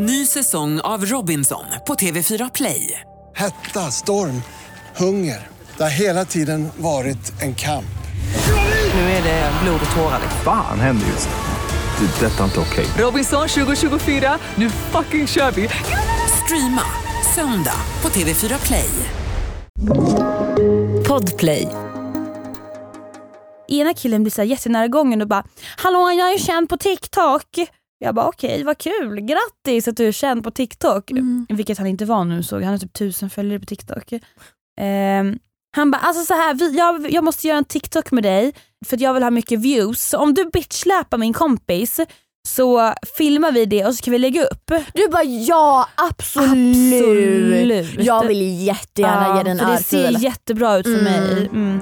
[0.00, 3.00] Ny säsong av Robinson på TV4 Play.
[3.36, 4.42] Hetta, storm,
[4.96, 5.46] hunger.
[5.76, 7.98] Det har hela tiden varit en kamp.
[8.94, 10.20] Nu är det blod och tårar.
[10.44, 12.06] Fan händer just nu.
[12.06, 12.26] Det.
[12.26, 12.86] är Detta är inte okej.
[12.98, 15.68] Robinson 2024, nu fucking kör vi!
[16.44, 16.82] Streama
[17.34, 18.90] söndag på TV4 Play.
[21.08, 21.68] Podplay.
[23.68, 25.44] Ena killen blir så jättenära gången och bara
[25.76, 27.77] “Hallå jag är känd på TikTok”.
[27.98, 31.10] Jag bara okej okay, vad kul, grattis att du är känd på TikTok.
[31.10, 31.46] Mm.
[31.48, 34.12] Vilket han inte var nu såg han har typ tusen följare på TikTok.
[34.12, 35.38] Um,
[35.76, 38.52] han bara alltså så här, vi, jag, jag måste göra en TikTok med dig
[38.86, 40.08] för att jag vill ha mycket views.
[40.08, 42.00] Så om du bitchsläpar min kompis
[42.48, 44.72] så filmar vi det och så kan vi lägga upp.
[44.94, 46.48] Du bara ja absolut.
[46.48, 48.04] absolut.
[48.06, 51.04] Jag vill jättegärna ja, ge den en Det ser jättebra ut för mm.
[51.04, 51.46] mig.
[51.46, 51.80] Mm.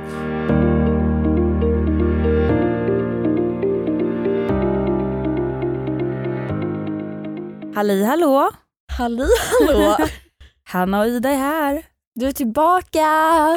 [7.76, 8.50] Halli hallå!
[8.92, 9.28] Halli
[9.60, 9.96] hallå!
[10.64, 11.86] Hanna och Ida är här.
[12.14, 13.00] Du är tillbaka!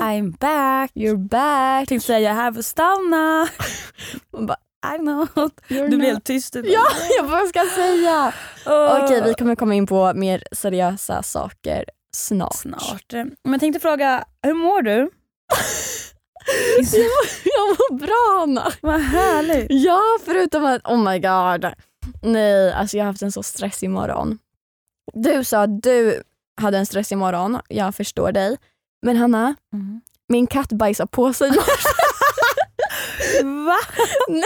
[0.02, 0.92] I'm back!
[0.96, 1.88] You're back!
[1.88, 3.48] Tänkte säga jag är här för att stanna.
[4.34, 4.58] Man bara,
[4.96, 5.28] I know.
[5.68, 6.56] You're du blir helt tyst.
[6.64, 6.86] Ja,
[7.18, 8.34] jag vad ska säga.
[8.66, 9.04] Oh.
[9.04, 11.86] Okej, vi kommer komma in på mer seriösa saker
[12.16, 12.56] snart.
[12.56, 13.14] Snart.
[13.14, 15.10] Men jag tänkte fråga, hur mår du?
[17.44, 18.72] jag mår bra Anna.
[18.82, 19.68] Vad härligt.
[19.70, 21.74] Ja, förutom att oh my god.
[22.22, 24.40] Nej, alltså jag har haft en så stressig morgon.
[25.14, 26.24] Du sa att du
[26.62, 28.58] hade en stressig morgon, jag förstår dig.
[29.02, 30.02] Men Hanna, mm.
[30.28, 31.50] min katt bajsade på sig
[33.44, 33.78] Va?
[34.28, 34.44] Nej.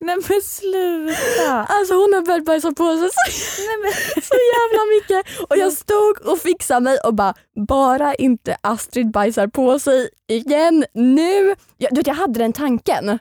[0.00, 1.64] Nej men sluta.
[1.64, 3.20] Alltså hon har börjat bajsa på sig så,
[3.62, 4.22] Nej, men.
[4.22, 5.50] så jävla mycket.
[5.50, 7.34] Och jag stod och fixade mig och bara,
[7.66, 11.54] bara inte Astrid bajsar på sig igen nu.
[11.76, 13.18] Jag, du vet, jag hade den tanken.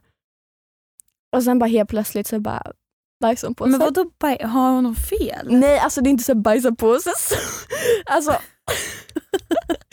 [1.35, 2.71] Och sen bara helt plötsligt så bara
[3.21, 3.71] bajsar hon på sig.
[3.71, 4.11] Men vadå,
[4.47, 5.47] har hon något fel?
[5.49, 7.13] Nej alltså det är inte så bajsa på sig.
[8.05, 8.37] alltså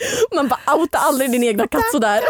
[0.35, 2.21] Man bara outa aldrig din egna katt sådär.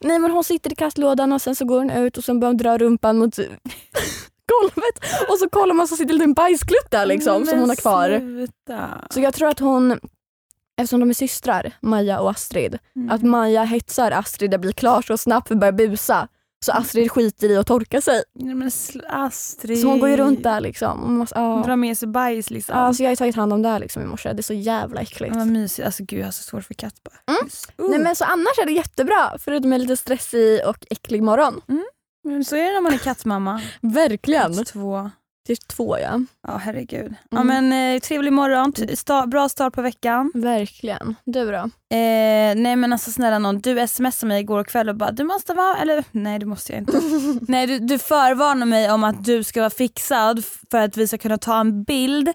[0.00, 2.50] Nej men hon sitter i kattlådan och sen så går hon ut och sen börjar
[2.50, 3.36] hon dra rumpan mot
[4.52, 7.76] golvet och så kollar man så sitter det en bajsklutt där liksom som hon har
[7.76, 8.18] kvar.
[8.18, 8.88] Sluta.
[9.10, 10.00] Så jag tror att hon,
[10.76, 13.10] eftersom de är systrar, Maja och Astrid, mm.
[13.10, 16.28] att Maja hetsar Astrid att bli klar så snabbt för att börja busa.
[16.64, 18.22] Så Astrid skiter i att torka sig.
[18.34, 18.70] Nej, men
[19.08, 19.80] Astrid.
[19.80, 21.02] Så hon går ju runt där liksom.
[21.04, 21.62] Och måste, ah.
[21.62, 22.78] Drar med sig bajs liksom.
[22.78, 24.32] Ja, så jag har tagit hand om det här liksom i morse.
[24.32, 25.36] Det är så jävla äckligt.
[25.36, 25.86] Vad mysigt.
[25.86, 27.34] Alltså gud jag har så svårt för katt bara.
[27.34, 27.48] Mm.
[27.80, 27.90] Uh.
[27.90, 29.38] Nej men så annars är det jättebra.
[29.38, 31.60] Förutom en lite stressig och äcklig morgon.
[31.68, 31.84] Mm.
[32.24, 33.60] Men så är det när man är kattmamma.
[33.80, 34.56] Verkligen.
[34.56, 35.10] Katt två.
[35.46, 36.20] Det är två ja.
[36.46, 37.06] Ja herregud.
[37.06, 37.16] Mm.
[37.30, 40.32] Ja, men, eh, trevlig morgon, sta bra start på veckan.
[40.34, 41.14] Verkligen.
[41.24, 41.56] Du då?
[41.96, 45.54] Eh, nej men alltså snälla någon, du smsade mig igår kväll och bara du måste
[45.54, 47.00] vara, eller nej det måste jag inte.
[47.52, 51.18] nej du, du förvarnar mig om att du ska vara fixad för att vi ska
[51.18, 52.32] kunna ta en bild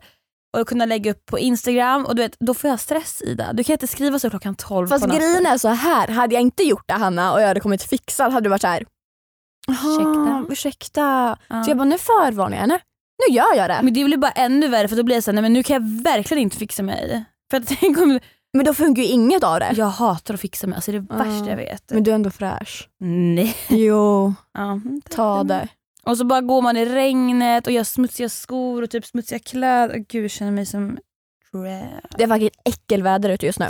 [0.58, 3.54] och kunna lägga upp på Instagram och du vet, då får jag stress Ida.
[3.54, 6.42] Du kan inte skriva så klockan 12 Fast på grejen är så här, hade jag
[6.42, 8.86] inte gjort det Hanna och jag hade kommit fixad hade du varit så här.
[9.70, 10.46] Ursäkta.
[10.50, 11.38] ursäkta.
[11.48, 11.64] Ja.
[11.64, 12.80] Så jag bara, nu förvarnar jag henne.
[13.28, 13.80] Nu gör jag det.
[13.84, 15.74] Men det blir bara ännu värre för då blir jag såhär, nej men nu kan
[15.74, 17.24] jag verkligen inte fixa mig.
[17.52, 18.20] För att tänk om...
[18.54, 19.74] Men då funkar ju inget av det.
[19.76, 21.24] Jag hatar att fixa mig, alltså det är det uh.
[21.24, 21.92] värsta jag vet.
[21.92, 22.90] Men du är ändå fräsch.
[23.00, 23.56] Nej.
[23.68, 24.78] Jo, uh,
[25.10, 25.68] ta det.
[26.04, 30.06] Och så bara går man i regnet och gör smutsiga skor och typ smutsiga kläder.
[30.08, 30.98] Gud jag känner mig som
[32.18, 33.68] Det är faktiskt äckelväder ute just nu.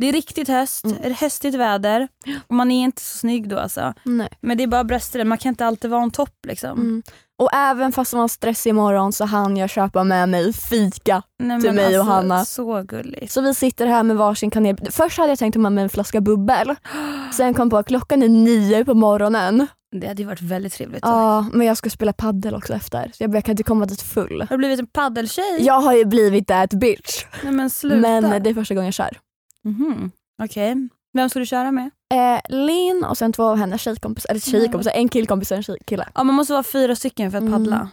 [0.00, 1.14] Det är riktigt höst, mm.
[1.14, 2.08] höstigt väder
[2.46, 3.94] och man är inte så snygg då alltså.
[4.04, 4.28] Nej.
[4.40, 6.70] Men det är bara bröstet, man kan inte alltid vara en topp liksom.
[6.70, 7.02] Mm.
[7.38, 11.60] Och även fast man har stress imorgon så hann jag köpa med mig fika Nej,
[11.60, 12.44] till mig alltså, och Hanna.
[12.44, 13.32] Så gulligt.
[13.32, 14.76] Så vi sitter här med varsin kanel.
[14.90, 16.74] Först hade jag tänkt ta med mig en flaska bubbel.
[17.32, 19.66] Sen kom på att klockan är nio på morgonen.
[19.96, 21.00] Det hade ju varit väldigt trevligt.
[21.02, 23.10] Ja, men jag ska spela paddel också efter.
[23.14, 24.40] Så jag, jag kan inte komma dit full.
[24.40, 25.58] Har du blivit en paddeltjej?
[25.60, 27.24] Jag har ju blivit that bitch.
[27.42, 27.96] Nej, men, sluta.
[27.96, 29.18] men det är första gången jag kör.
[29.66, 30.10] Mm -hmm.
[30.42, 30.72] Okej.
[30.72, 30.88] Okay.
[31.12, 31.90] Vem ska du köra med?
[32.14, 34.30] Eh, Linn och sen två av hennes tjejkompisar.
[34.30, 36.08] Eller tjejkompisar, en killkompis och en kille.
[36.14, 37.76] Ja man måste vara fyra stycken för att paddla.
[37.76, 37.88] Mm.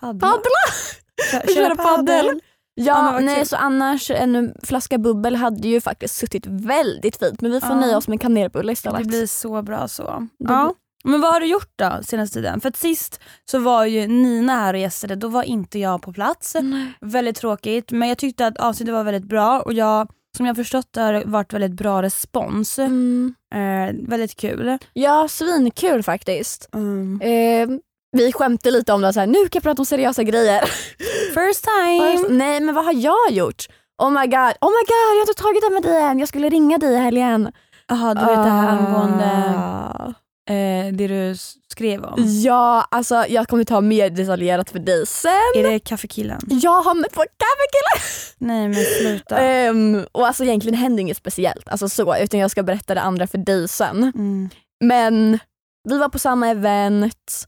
[0.00, 0.28] Paddla?
[0.28, 0.50] paddla?
[1.30, 2.40] Köra, köra paddel?
[2.74, 7.50] Ja, ja nej så annars en flaska bubbel hade ju faktiskt suttit väldigt fint men
[7.50, 7.80] vi får ja.
[7.80, 9.02] nöja oss med kanelbulle istället.
[9.02, 10.28] Det blir så bra så.
[10.38, 10.74] Ja.
[11.04, 12.60] Men vad har du gjort då senaste tiden?
[12.60, 13.20] För att sist
[13.50, 16.56] så var ju Nina här och gästade, då var inte jag på plats.
[16.62, 16.92] Nej.
[17.00, 20.96] Väldigt tråkigt men jag tyckte att avsnittet var väldigt bra och jag som jag förstått
[20.96, 22.78] har varit väldigt bra respons.
[22.78, 23.34] Mm.
[23.54, 24.78] Eh, väldigt kul.
[24.92, 26.68] Ja, svinkul faktiskt.
[26.74, 27.20] Mm.
[27.20, 27.78] Eh,
[28.12, 30.60] vi skämtade lite om det, så här, nu kan jag prata om seriösa grejer.
[31.34, 32.12] First time!
[32.12, 33.66] First, nej men vad har jag gjort?
[34.02, 36.28] Oh my god, oh my god jag har inte tagit det med dig än, jag
[36.28, 37.52] skulle ringa dig i helgen.
[37.88, 40.14] Jaha, du vet uh, det här angående...
[40.50, 41.36] Eh, det du
[41.70, 42.14] skrev om.
[42.44, 45.32] Ja, alltså jag kommer ta mer detaljerat för dig sen.
[45.56, 46.40] Är det kaffekillen?
[46.48, 48.32] Jag har mött vår kaffekille!
[48.38, 49.38] Nej men sluta.
[49.38, 53.26] Ehm, och alltså egentligen händer inget speciellt, alltså så, utan jag ska berätta det andra
[53.26, 54.12] för dig sen.
[54.14, 54.50] Mm.
[54.84, 55.38] Men
[55.88, 57.46] vi var på samma event,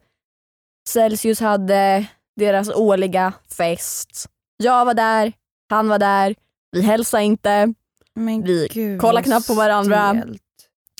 [0.88, 2.06] Celsius hade
[2.36, 4.26] deras årliga fest.
[4.56, 5.32] Jag var där,
[5.70, 6.34] han var där,
[6.72, 7.74] vi hälsade inte.
[8.16, 10.10] Men Vi gud, vad knappt på varandra.
[10.20, 10.42] stelt.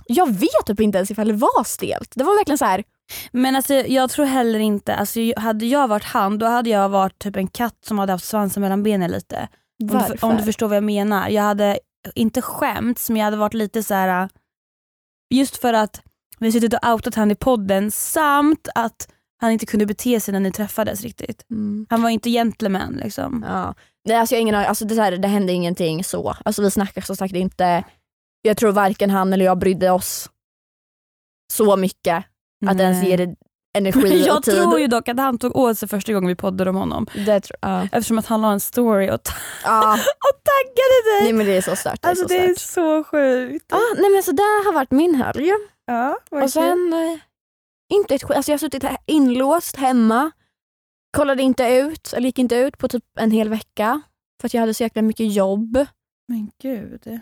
[0.07, 2.13] Jag vet typ inte ens ifall det var stelt.
[2.15, 2.85] Det var verkligen så här.
[3.33, 7.19] Men alltså, jag tror heller inte, alltså, hade jag varit han då hade jag varit
[7.19, 9.49] typ en katt som hade haft svansen mellan benen lite.
[9.83, 10.25] Om du, varför?
[10.25, 11.29] om du förstår vad jag menar.
[11.29, 11.79] Jag hade
[12.15, 14.29] inte skämts men jag hade varit lite så här.
[15.31, 16.03] just för att
[16.39, 19.09] vi suttit och outat han i podden samt att
[19.41, 21.47] han inte kunde bete sig när ni träffades riktigt.
[21.51, 21.87] Mm.
[21.91, 23.45] Han var inte gentleman liksom.
[23.49, 23.75] Ja.
[24.05, 26.37] Nej, alltså jag ingen alltså det, här, det hände ingenting så.
[26.45, 27.85] Alltså vi snackade som sagt inte.
[28.47, 30.31] Jag tror varken han eller jag brydde oss
[31.53, 32.25] så mycket
[32.67, 33.11] att ens Nej.
[33.11, 33.35] ge det
[33.79, 34.55] energi Jag och tid.
[34.55, 37.07] tror ju dock att han tog åt sig första gången vi poddade om honom.
[37.27, 37.83] det tror, ja.
[37.93, 39.33] Eftersom att han la en story och, ta-
[39.65, 39.93] Ja.
[40.29, 41.23] och taggade dig.
[41.23, 42.03] Nej men det är så stört.
[42.03, 43.67] Det är alltså så det är så sjukt.
[43.69, 45.51] Ja, nej men så där har varit min helg.
[45.87, 47.19] Ja, Och sen, eh,
[47.95, 48.37] inte ett skit.
[48.37, 50.31] Alltså jag har suttit inlåst hemma.
[51.17, 54.01] Kollade inte ut, eller gick inte ut på typ en hel vecka.
[54.41, 55.87] För att jag hade så jäkla mycket jobb.
[56.29, 57.21] Men gud.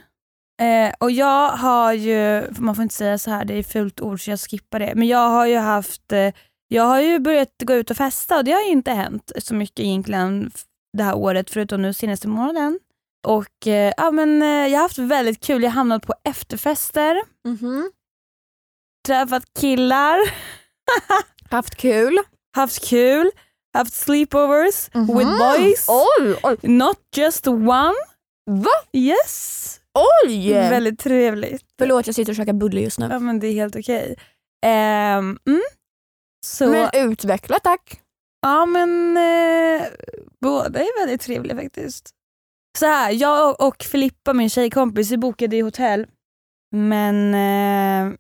[0.63, 4.25] Eh, och jag har ju, man får inte säga så här, det är fult ord
[4.25, 4.93] så jag skippar det.
[4.97, 6.35] Men jag har ju haft, eh,
[6.69, 9.55] jag har ju börjat gå ut och festa och det har ju inte hänt så
[9.55, 10.51] mycket egentligen
[10.97, 12.79] det här året förutom nu senaste månaden.
[13.27, 17.23] Och eh, ja men eh, jag har haft väldigt kul, jag har hamnat på efterfester,
[19.07, 20.19] träffat killar,
[21.51, 22.19] Haft kul.
[22.57, 23.31] haft kul,
[23.75, 25.19] haft sleepovers Mhm.
[25.19, 25.87] with boys.
[25.89, 26.57] Oj, oj.
[26.63, 27.95] Not just one.
[28.51, 28.71] Va?
[28.93, 29.81] Yes.
[30.25, 30.53] Oj!
[30.53, 31.65] Väldigt trevligt.
[31.79, 33.09] Förlåt jag sitter och käkar bulle just nu.
[33.11, 34.17] Ja men det är helt okej.
[34.67, 35.63] Ehm, mm.
[36.47, 38.01] Så, Men utveckla tack.
[38.43, 39.87] ja men eh,
[40.41, 42.11] båda är väldigt trevliga faktiskt.
[42.79, 46.07] Så här, jag och Filippa, min tjejkompis, vi bokade i hotell.
[46.71, 48.15] Men eh,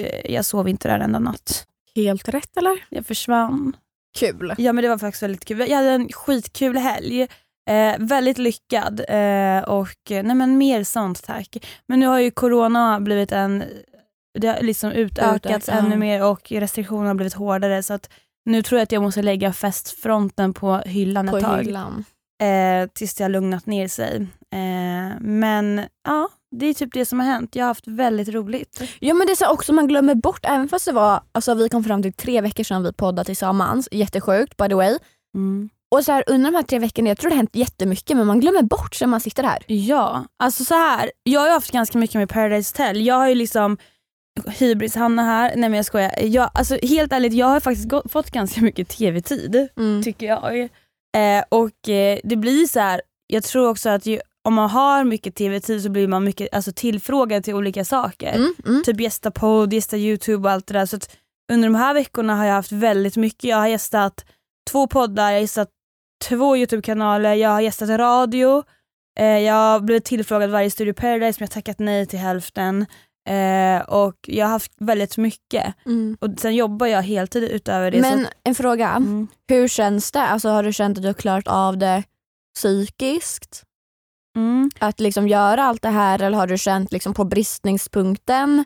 [0.00, 1.66] eh, jag sov inte där enda natt.
[1.94, 2.84] Helt rätt eller?
[2.88, 3.76] Jag försvann.
[4.18, 4.54] Kul.
[4.58, 5.58] Ja men det var faktiskt väldigt kul.
[5.60, 7.28] Jag hade en skitkul helg.
[7.70, 11.56] Eh, väldigt lyckad eh, och nej men mer sånt tack.
[11.86, 13.64] Men nu har ju corona blivit en,
[14.38, 15.74] det har liksom utökats Utökat, ja.
[15.74, 18.10] ännu mer och restriktionerna har blivit hårdare så att
[18.44, 21.64] nu tror jag att jag måste lägga festfronten på hyllan På ett tag.
[21.64, 22.04] hyllan.
[22.42, 24.26] Eh, tills det har lugnat ner sig.
[24.52, 27.56] Eh, men ja, det är typ det som har hänt.
[27.56, 28.82] Jag har haft väldigt roligt.
[29.00, 31.68] Ja men det är så också man glömmer bort, även fast det var, alltså vi
[31.68, 34.98] kom fram till tre veckor sedan vi poddade tillsammans, jättesjukt by the way.
[35.34, 35.70] Mm.
[35.92, 38.26] Och så här, under de här tre veckorna, jag tror det har hänt jättemycket men
[38.26, 39.62] man glömmer bort när man sitter här.
[39.66, 41.10] Ja, alltså så här.
[41.22, 43.06] Jag har ju haft ganska mycket med Paradise Hotel.
[43.06, 43.78] Jag har ju liksom
[44.58, 46.12] Hybris Hanna här, nej men jag skojar.
[46.22, 49.68] Jag, alltså, helt ärligt, jag har faktiskt gå- fått ganska mycket tv-tid
[50.04, 50.60] tycker jag.
[51.16, 53.02] Eh, och eh, det blir så här.
[53.26, 56.72] jag tror också att ju, om man har mycket tv-tid så blir man mycket alltså,
[56.72, 58.32] tillfrågad till olika saker.
[58.34, 58.82] Mm, mm.
[58.84, 60.86] Typ gästa podd, gästa youtube och allt det där.
[60.86, 61.16] Så att
[61.52, 63.44] under de här veckorna har jag haft väldigt mycket.
[63.44, 64.24] Jag har gästat
[64.70, 65.68] två poddar, jag har gästat
[66.22, 68.64] två youtube-kanaler, jag har gästat radio,
[69.18, 72.86] eh, jag har blivit tillfrågad varje Studio Paradise men jag har tackat nej till hälften.
[73.28, 75.74] Eh, och jag har haft väldigt mycket.
[75.86, 76.16] Mm.
[76.20, 78.02] Och sen jobbar jag heltid utöver det.
[78.02, 79.28] så Men att, en fråga, mm.
[79.48, 80.22] hur känns det?
[80.22, 82.02] Alltså, har du känt att du har klarat av det
[82.54, 83.62] psykiskt?
[84.36, 84.70] Mm.
[84.78, 88.64] Att liksom göra allt det här eller har du känt liksom på bristningspunkten?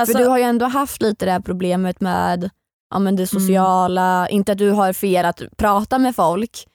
[0.00, 2.50] Alltså, För du har ju ändå haft lite det här problemet med
[2.90, 3.40] ja, men det Mm.
[3.40, 6.66] sociala, inte att du har fel att prata med folk,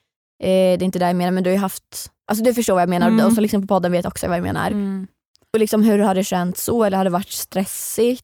[0.42, 2.74] eh, det är inte det jag menar men du har ju haft, alltså du förstår
[2.74, 3.26] vad jag menar Mm.
[3.26, 4.70] och så liksom på podden vet också vad jag menar.
[4.70, 5.06] mm.
[5.54, 8.22] Och liksom hur har det känts så eller har det varit stressigt?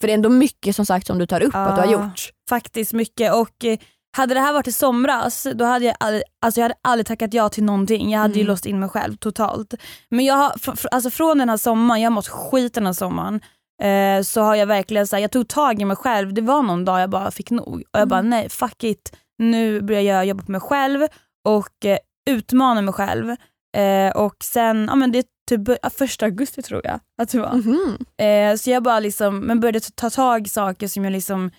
[0.00, 1.92] För det är ändå mycket som sagt som du tar upp att du har Ja.
[1.92, 2.30] gjort.
[2.48, 3.34] faktiskt mycket.
[3.34, 3.78] Och eh,
[4.16, 7.34] hade det här varit i somras, då hade jag aldrig, alltså jag hade aldrig tackat
[7.34, 8.10] ja till någonting.
[8.10, 8.50] Jag hade ju Mm.
[8.50, 9.74] låst in mig själv totalt.
[10.10, 10.52] Men jag har,
[10.90, 13.40] alltså från den här sommaren, jag har mått skit den här sommaren,
[13.82, 16.34] eh, så har jag verkligen så här, jag tog tag i mig själv.
[16.34, 17.82] Det var någon dag jag bara fick nog.
[17.92, 18.30] Och jag bara Mm.
[18.30, 19.16] nej, fuck it.
[19.38, 21.06] Nu börjar jag jobba på mig själv
[21.48, 21.98] och eh,
[22.30, 23.30] utmana mig själv.
[23.76, 27.52] Eh, och sen, ja men det är typ första augusti tror jag att det var.
[27.52, 27.96] Mhm.
[28.22, 31.50] Eh, så jag bara liksom, men började ta- ta tag i saker som jag liksom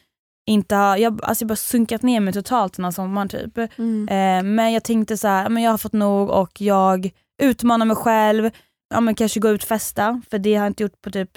[0.50, 3.58] inte har, jag, alltså jag bara sunkat ner mig totalt den här sommaren typ.
[3.78, 4.08] Mm.
[4.10, 7.10] Eh, men jag tänkte så här, men jag har fått nog och jag
[7.44, 8.50] utmanar mig själv,
[8.94, 11.32] ja, men kanske gå ut och festa, för det har jag inte gjort på typ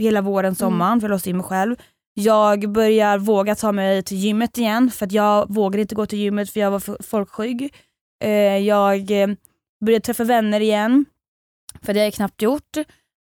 [0.00, 1.76] hela våren, sommaren, för jag låste in mig själv.
[2.14, 6.18] Jag börjar våga ta mig till gymmet igen, för att jag vågade inte gå till
[6.18, 7.74] gymmet för jag var folkskygg.
[8.24, 9.28] Eh, jag eh,
[9.84, 11.04] började träffa vänner igen,
[11.82, 12.76] för det har jag knappt gjort.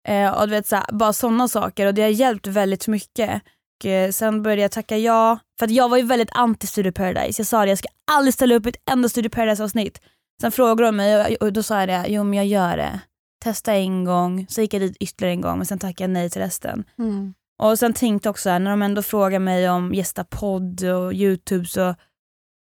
[0.07, 3.41] Eh, och du vet, så här, bara sådana saker och det har hjälpt väldigt mycket.
[3.83, 7.39] Och, sen började jag tacka ja, för att jag var ju väldigt anti Studio Paradise.
[7.39, 10.01] Jag sa det, jag ska aldrig ställa upp ett enda Studio Paradise avsnitt.
[10.41, 12.99] Sen frågade de mig och då sa jag det, jo men jag gör det.
[13.39, 16.29] Testa en gång, så gick jag dit ytterligare en gång men sen tackade jag nej
[16.29, 16.83] till resten.
[16.97, 17.33] Mm.
[17.61, 21.13] Och sen tänkte jag också här, när de ändå frågar mig om gästa podd och
[21.13, 21.95] youtube så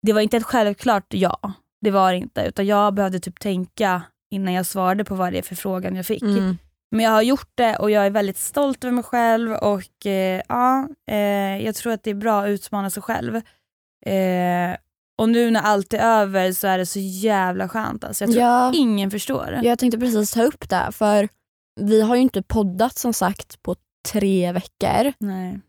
[0.01, 1.53] det var inte ett självklart ja.
[1.81, 5.37] Det var det inte utan jag behövde typ tänka innan jag svarade på vad det
[5.37, 6.21] är för frågan jag fick.
[6.21, 6.57] Mm.
[6.91, 10.41] Men jag har gjort det och jag är väldigt stolt över mig själv och eh,
[10.47, 13.35] ja, eh, jag tror att det är bra att utmana sig själv.
[14.05, 14.75] Eh,
[15.17, 18.03] och nu när allt är över så är det så jävla skönt.
[18.03, 18.23] Alltså.
[18.23, 18.71] Jag tror Ja.
[18.75, 19.59] ingen förstår.
[19.63, 21.29] Jag tänkte precis ta upp det för
[21.81, 23.75] vi har ju inte poddat som sagt på
[24.11, 25.13] tre veckor.
[25.19, 25.59] Nej.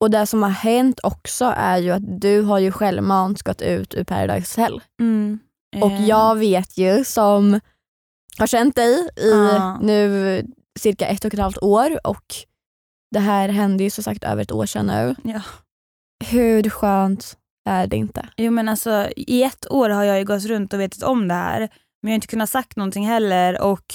[0.00, 3.94] Och det som har hänt också är ju att du har ju självmant gått ut
[3.94, 4.80] ur Paradise Hotel.
[5.00, 5.38] Mm.
[5.82, 7.60] Och Eh, jag vet ju som
[8.38, 9.78] har känt dig i Ja.
[9.82, 10.42] nu
[10.78, 12.34] cirka ett och ett halvt år och
[13.10, 15.14] det här hände ju som sagt över ett år sedan nu.
[15.32, 15.40] Ja.
[16.24, 17.36] Hur skönt
[17.66, 18.28] är det inte?
[18.36, 21.34] Jo men alltså i ett år har jag ju gått runt och vetat om det
[21.34, 21.58] här
[22.02, 23.94] men jag har inte kunnat sagt någonting heller och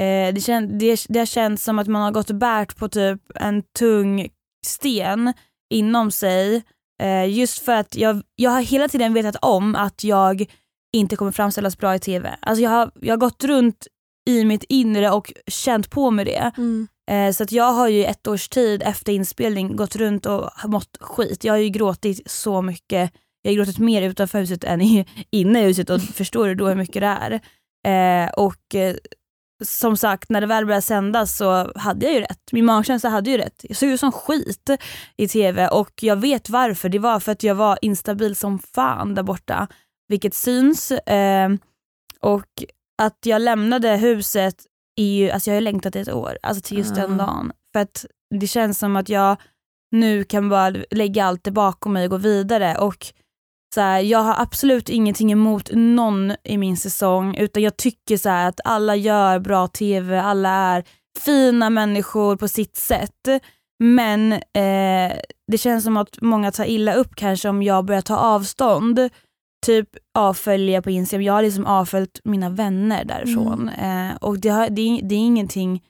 [0.00, 2.88] eh, det, kän, det, det har känts som att man har gått och bärt på
[2.88, 4.28] typ en tung
[4.66, 5.32] sten
[5.74, 6.62] inom sig
[7.02, 10.46] eh, just för att jag, jag har hela tiden vetat om att jag
[10.92, 12.36] inte kommer framställas bra i TV.
[12.40, 13.86] Alltså jag har, jag har gått runt
[14.28, 16.52] i mitt inre och känt på mig det.
[16.56, 16.62] Eh,
[17.10, 20.50] Eh, så att jag har ju i ett års tid efter inspelning gått runt och
[20.64, 21.44] mått skit.
[21.44, 23.12] Jag har ju gråtit så mycket.
[23.42, 24.80] Jag har gråtit mer utanför huset än
[25.30, 27.40] inne i huset och förstår du då hur mycket det är.
[27.86, 28.96] Eh, och eh,
[29.64, 32.52] som sagt, när det väl började sändas så hade jag ju rätt.
[32.52, 33.64] Min magkänsla hade ju rätt.
[33.68, 34.70] Jag såg ut som skit
[35.16, 36.88] i TV och jag vet varför.
[36.88, 39.68] Det var för att jag var instabil som fan där borta.
[40.08, 40.90] Vilket syns.
[40.90, 41.50] Eh,
[42.20, 42.64] och
[43.02, 44.66] att jag lämnade huset
[44.96, 47.24] är ju, alltså jag har längtat i ett år, alltså till just den Ah.
[47.26, 47.52] dagen.
[47.72, 48.06] För att
[48.40, 49.36] det känns som att jag
[49.92, 52.76] nu kan bara lägga allt det bakom mig och gå vidare.
[52.78, 53.06] Och
[53.74, 58.28] så här, Jag har absolut ingenting emot någon i min säsong utan jag tycker så
[58.30, 60.84] att alla gör bra TV, alla är
[61.18, 63.28] fina människor på sitt sätt.
[63.82, 65.12] Men eh,
[65.52, 69.10] det känns som att många tar illa upp kanske om jag börjar ta avstånd.
[69.66, 71.22] Typ avfölja på Instagram.
[71.22, 73.68] Jag har liksom avföljt mina vänner därifrån.
[73.68, 75.82] Eh, och det, har, det, är, det är ingenting,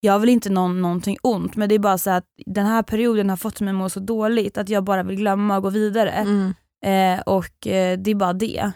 [0.00, 3.30] jag vill inte någon, någonting ont men det är bara så att den här perioden
[3.30, 6.10] har fått mig att må så dåligt att jag bara vill glömma och gå vidare.
[6.10, 6.54] Mm.
[6.84, 8.72] Eh, och eh, det är bara det.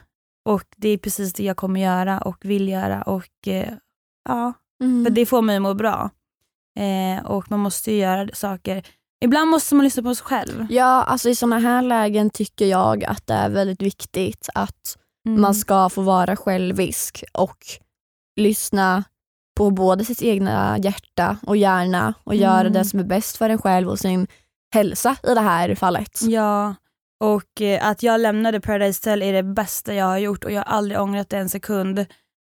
[0.48, 3.72] Och det är precis det jag kommer göra och vill göra och eh,
[4.28, 5.04] ja, Mm.
[5.04, 6.10] för det får mig att må bra.
[6.78, 8.82] Eh, och man måste ju göra saker,
[9.24, 10.66] ibland måste man lyssna på sig själv.
[10.70, 14.96] Ja, alltså i såna här lägen tycker jag att det är väldigt viktigt att
[15.26, 15.40] Mm.
[15.40, 17.56] man ska få vara självisk och
[18.36, 19.04] lyssna
[19.56, 22.72] på både sitt egna hjärta och hjärna och göra Mm.
[22.72, 24.26] det som är bäst för en själv och sin
[24.74, 26.20] hälsa i det här fallet.
[26.22, 26.74] Ja,
[27.24, 30.58] och eh, att jag lämnade Paradise Hotel är det bästa jag har gjort och jag
[30.64, 32.06] har aldrig ångrat det en sekund.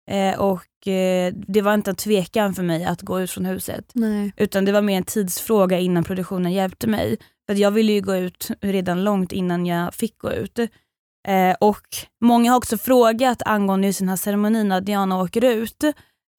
[0.10, 3.92] Eh, och eh, det var inte en tvekan för mig att gå ut från huset.
[3.94, 4.34] Nej.
[4.38, 7.18] Utan det var mer en tidsfråga innan produktionen hjälpte mig.
[7.48, 10.60] För jag ville ju gå ut redan långt innan jag fick gå ut.
[11.28, 11.88] Eh, och
[12.22, 15.84] Många har också frågat angående just den här ceremonin när Diana åker ut,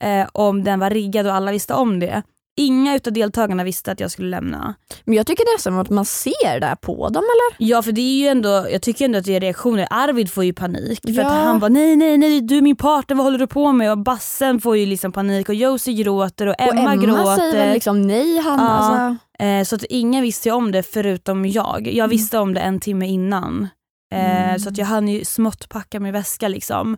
[0.05, 2.23] eh, om den var riggad och alla visste om det.
[2.61, 4.75] Inga utav deltagarna visste att jag skulle lämna.
[5.05, 7.69] Men jag tycker nästan att man ser det på dem eller?
[7.71, 9.87] Ja för det är ju ändå, jag tycker ändå att det är reaktioner.
[9.91, 11.27] Arvid får ju panik för Ja.
[11.27, 13.91] att han bara nej nej nej du är min partner, vad håller du på med?
[13.93, 17.37] Och Bassen får ju liksom panik och Josie gråter och Emma, och Emma gråter.
[17.37, 18.63] säger väl liksom nej Hanna.
[18.63, 18.69] Ja.
[18.69, 19.45] Alltså.
[19.45, 21.89] Eh, så att ingen visste om det förutom jag.
[21.93, 23.69] Jag visste om det en timme innan.
[24.15, 24.59] Eh, Mm.
[24.59, 26.97] Så att jag hann ju smått packa min väska liksom.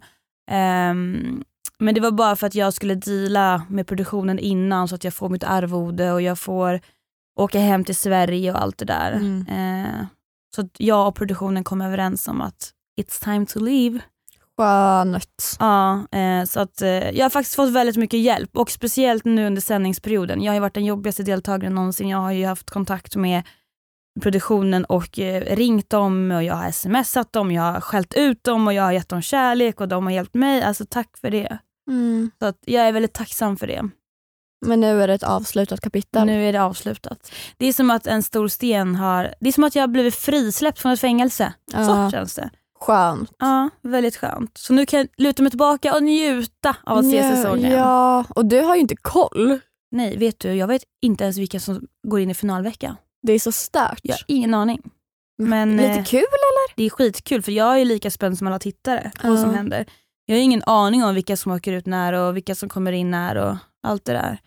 [0.51, 1.43] Ehm,
[1.79, 5.15] men det var bara för att jag skulle deala med produktionen innan så att jag
[5.15, 6.81] får mitt arvode och jag får
[7.39, 9.13] åka hem till Sverige och allt det där.
[9.13, 9.47] Mm.
[9.49, 10.07] Eh,
[10.55, 14.01] så att jag och produktionen kom överens om att it's time to leave.
[14.59, 15.57] Skönt.
[15.59, 19.47] Ja, eh, så att, eh, jag har faktiskt fått väldigt mycket hjälp och speciellt nu
[19.47, 20.43] under sändningsperioden.
[20.43, 22.09] Jag har ju varit den jobbigaste deltagaren någonsin.
[22.09, 23.43] Jag har ju haft kontakt med
[24.21, 28.67] produktionen och eh, ringt dem och jag har smsat dem, jag har skällt ut dem
[28.67, 30.63] och jag har gett dem kärlek och de har hjälpt mig.
[30.63, 31.59] Alltså tack för det.
[31.91, 32.31] Mm.
[32.39, 33.89] Så att jag är väldigt tacksam för det.
[34.67, 36.27] Men nu är det ett avslutat kapitel.
[36.27, 37.33] Nu är det avslutat.
[37.57, 40.15] Det är som att en stor sten har, det är som att jag har blivit
[40.15, 41.53] frisläppt från ett fängelse.
[41.73, 41.87] Ja.
[41.87, 42.51] Så känns det.
[42.81, 43.33] Skönt.
[43.39, 44.59] Ja, väldigt skönt.
[44.59, 47.73] Så nu kan jag luta mig tillbaka och njuta av att se ja, säsongen.
[47.73, 49.59] Ja, och du har ju inte koll.
[49.91, 52.97] Nej, vet du, jag vet inte ens vilka som går in i finalvecka.
[53.23, 54.01] Det är så stört.
[54.03, 54.83] Jag har ingen aning.
[55.39, 56.23] Men Lite eh, kul
[56.77, 59.87] det är skitkul för jag är lika spänd som alla tittare på vad som händer.
[60.27, 63.11] Jag har ingen aning om vilka som åker ut när och vilka som kommer in
[63.11, 64.39] när och allt det där.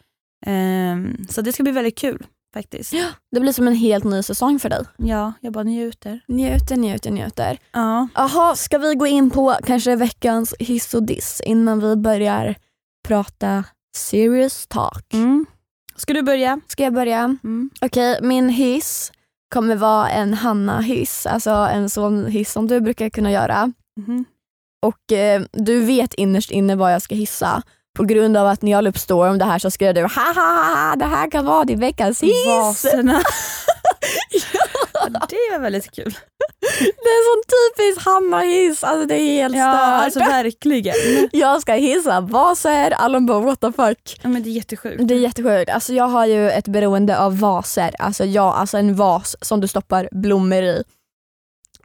[0.45, 2.93] Ehm, så det ska bli väldigt kul faktiskt.
[2.93, 3.05] Ja.
[3.31, 4.83] Det blir som en helt ny säsong för dig.
[4.97, 6.21] Ja, jag bara njuter.
[6.27, 7.59] Njuter, njuter, njuter.
[7.71, 8.07] Ja.
[8.15, 12.55] Jaha, ska vi gå in på kanske veckans hiss och diss innan vi börjar
[13.07, 13.63] prata
[13.97, 15.13] serious talk?
[15.13, 15.45] Mm.
[15.95, 16.59] Ska du börja?
[16.67, 17.37] Ska jag börja?
[17.43, 17.69] Mm.
[17.81, 19.11] Okej, min hiss
[19.53, 23.71] kommer vara en Hanna-hiss, alltså en sån hiss som du brukar kunna göra.
[23.99, 24.25] Mhm.
[24.85, 27.61] Och eh, du vet innerst inne vad jag ska hissa.
[27.97, 30.01] På grund av att när jag la upp story om det här så skrev du
[30.01, 32.47] haha det här kan vara din veckans hiss.
[32.47, 33.21] Vaserna.
[34.53, 34.64] ja,
[35.09, 36.17] det var väldigt kul.
[36.79, 40.03] Det är sån typisk Hanna-hiss, alltså det är helt Ja, stört.
[40.05, 40.95] alltså verkligen.
[41.31, 44.19] Jag ska hissa vaser, alla bara what the fuck.
[44.23, 45.07] Ja, men det är jättesjukt.
[45.07, 45.71] Det är jättesjukt.
[45.71, 47.95] Alltså jag har ju ett beroende av vaser.
[47.99, 50.83] Alltså, jag, alltså en vas som du stoppar blommor i.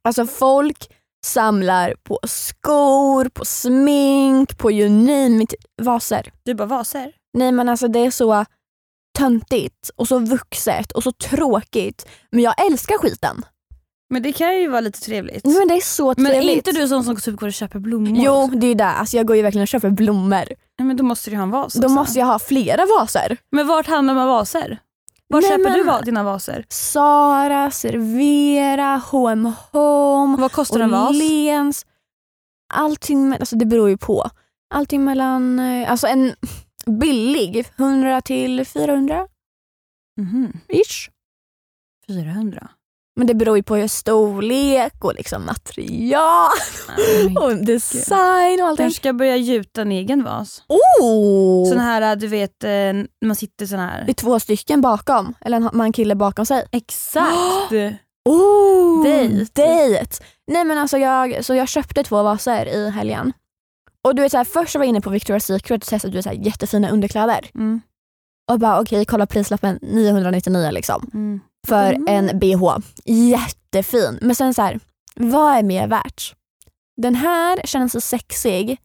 [0.02, 0.90] Alltså folk
[1.26, 6.32] samlar på skor, på smink, på you name it, vaser.
[6.42, 7.12] Du bara vaser?
[7.38, 8.44] Nej men alltså det är så
[9.18, 12.08] töntigt och så vuxet och så tråkigt.
[12.30, 13.44] Men jag älskar skiten.
[14.12, 15.44] Men det kan ju vara lite trevligt.
[15.44, 16.50] Men det är så Men trevligt.
[16.52, 18.12] är inte du sån som typ går och köper blommor?
[18.24, 18.84] Jo det är det.
[18.84, 20.44] Alltså jag går ju verkligen och köper blommor.
[20.78, 21.88] Nej, men då måste du ha en vas Då också.
[21.88, 23.36] måste jag ha flera vaser.
[23.52, 24.78] Men vart handlar man vaser?
[25.28, 26.64] Var Nej, köper men- du va- dina vaser?
[26.68, 31.10] Sara, Servera, H&M Home, Vad kostar en vas?
[31.10, 31.86] Åhléns.
[32.74, 34.30] Allting, alltså det beror ju på.
[34.74, 36.34] Allting mellan, eh, alltså en
[36.86, 39.26] billig 100 till 400
[40.20, 40.52] Mhm.
[40.68, 41.10] ish.
[42.06, 42.68] 400.
[43.16, 46.48] Men det beror ju på storlek och liksom material
[47.40, 48.84] och design och allting.
[48.84, 50.62] Kanske ska börja gjuta en egen vas.
[50.68, 51.68] Oh!
[51.68, 54.04] Sån här, du vet, när man sitter sån här.
[54.04, 56.66] Det är två stycken bakom, eller en man kille bakom sig.
[56.72, 57.72] Exakt!
[58.28, 59.02] Oh!
[59.04, 59.46] Dejt.
[59.54, 60.16] Dejt!
[60.46, 63.32] Nej men alltså jag, så jag köpte två vaser i helgen.
[64.04, 66.22] Och du vet så här, först var jag inne på Victoria's Secret och testade du
[66.22, 67.50] så här, jättefina underkläder.
[67.54, 67.80] Mm.
[68.52, 71.10] Och bara okej, kolla prislappen 999 liksom.
[71.14, 71.40] Mm.
[71.66, 72.28] För Mm.
[72.28, 72.76] en bh.
[73.04, 74.18] Jättefin.
[74.22, 74.80] Men sen så här,
[75.16, 76.34] vad är mer värt?
[77.02, 78.78] Den här känns så sexig,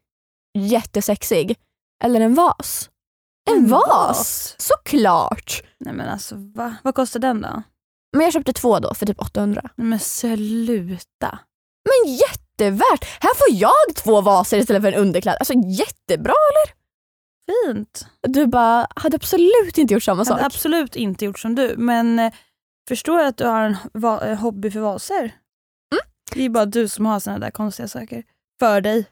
[0.58, 1.56] jättesexig.
[2.04, 2.90] Eller en vas?
[3.50, 3.88] En, En vas?
[3.88, 4.56] vas?
[4.58, 5.64] Såklart!
[5.80, 6.76] Nej men alltså va?
[6.84, 7.64] Vad kostar den då?
[8.18, 9.62] Men jag köpte två då för typ 800.
[9.76, 11.40] Nej men sluta.
[11.86, 12.16] Men
[12.60, 13.06] jättevärt!
[13.20, 15.38] Här får jag två vaser istället för en underklädd.
[15.40, 16.34] Alltså jättebra!
[17.66, 18.08] Fint.
[18.22, 20.34] Du bara, hade absolut inte gjort samma Jag sak.
[20.36, 22.34] hade absolut inte gjort som du men eh,
[22.88, 23.78] förstår jag att du har en
[24.30, 25.20] eh, hobby för vaser?
[25.20, 26.02] Mm.
[26.34, 28.24] Det är bara du som har såna där konstiga saker.
[28.60, 29.06] För dig.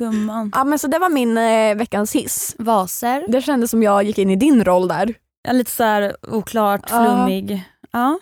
[0.00, 0.52] Gumman.
[0.54, 2.56] Ja, men så det var min eh, veckans hiss.
[2.58, 3.24] Vaser.
[3.28, 5.14] Det kändes som jag gick in i din roll där.
[5.42, 7.64] Ja, lite så här oklart, flummig.
[7.90, 8.18] Ja.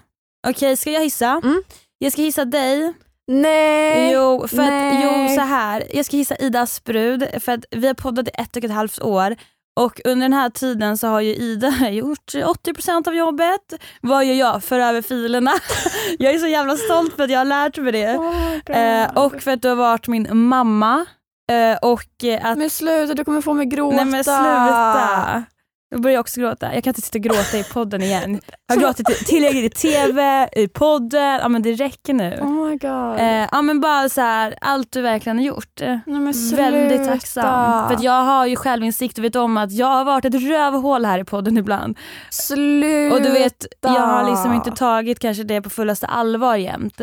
[0.49, 1.41] Okej, ska jag hissa?
[1.45, 1.63] Mm.
[1.99, 2.95] Jag ska hissa dig.
[3.27, 4.13] Nej!
[4.13, 5.01] Jo, för att, nej.
[5.05, 5.85] jo, så här.
[5.93, 9.01] Jag ska hissa Ida Asprud för att vi har poddat i ett och ett halvt
[9.01, 9.37] år
[9.81, 13.75] och under den här tiden så har ju Ida gjort 80% av jobbet.
[14.01, 14.65] Vad gör jag?
[14.65, 15.53] För över filerna.
[16.19, 18.13] jag är så jävla stolt för att jag har lärt mig det.
[18.67, 21.07] Eh, och för att du har varit min mamma.
[21.51, 22.59] Eh, och eh, att...
[22.59, 23.97] Men sluta, du kommer få mig gråta.
[23.97, 25.45] Nej men sluta.
[25.89, 26.75] Jag börjar också gråta.
[26.75, 28.41] Jag kan inte sitta och gråta i podden igen.
[28.67, 31.39] Jag har gråtit till- tillräckligt i TV, i podden.
[31.43, 32.39] Ja men det räcker nu.
[32.43, 33.19] Oh my god.
[33.21, 35.81] Eh, ja men bara så här, allt du verkligen har gjort.
[35.81, 36.33] Eh, Nej.
[36.57, 37.89] Väldigt tacksam.
[37.89, 41.05] För att jag har ju självinsikt och vet om att jag har varit ett rövhål
[41.05, 41.99] här i podden ibland.
[42.31, 43.17] Sluta.
[43.17, 47.01] Och du vet, jag har liksom inte tagit kanske det på fullaste allvar jämt.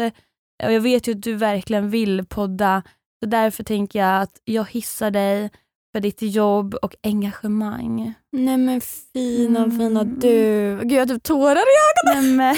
[0.63, 2.83] Och jag vet ju att du verkligen vill podda.
[3.23, 5.49] Så därför tänker jag att jag hissar dig
[5.93, 8.13] för ditt jobb och engagemang.
[8.31, 8.81] Nej men
[9.13, 9.79] fina Mm.
[9.79, 10.79] fina du.
[10.83, 12.23] Gud jag har typ tårar i ögonen.
[12.23, 12.55] Nej, men.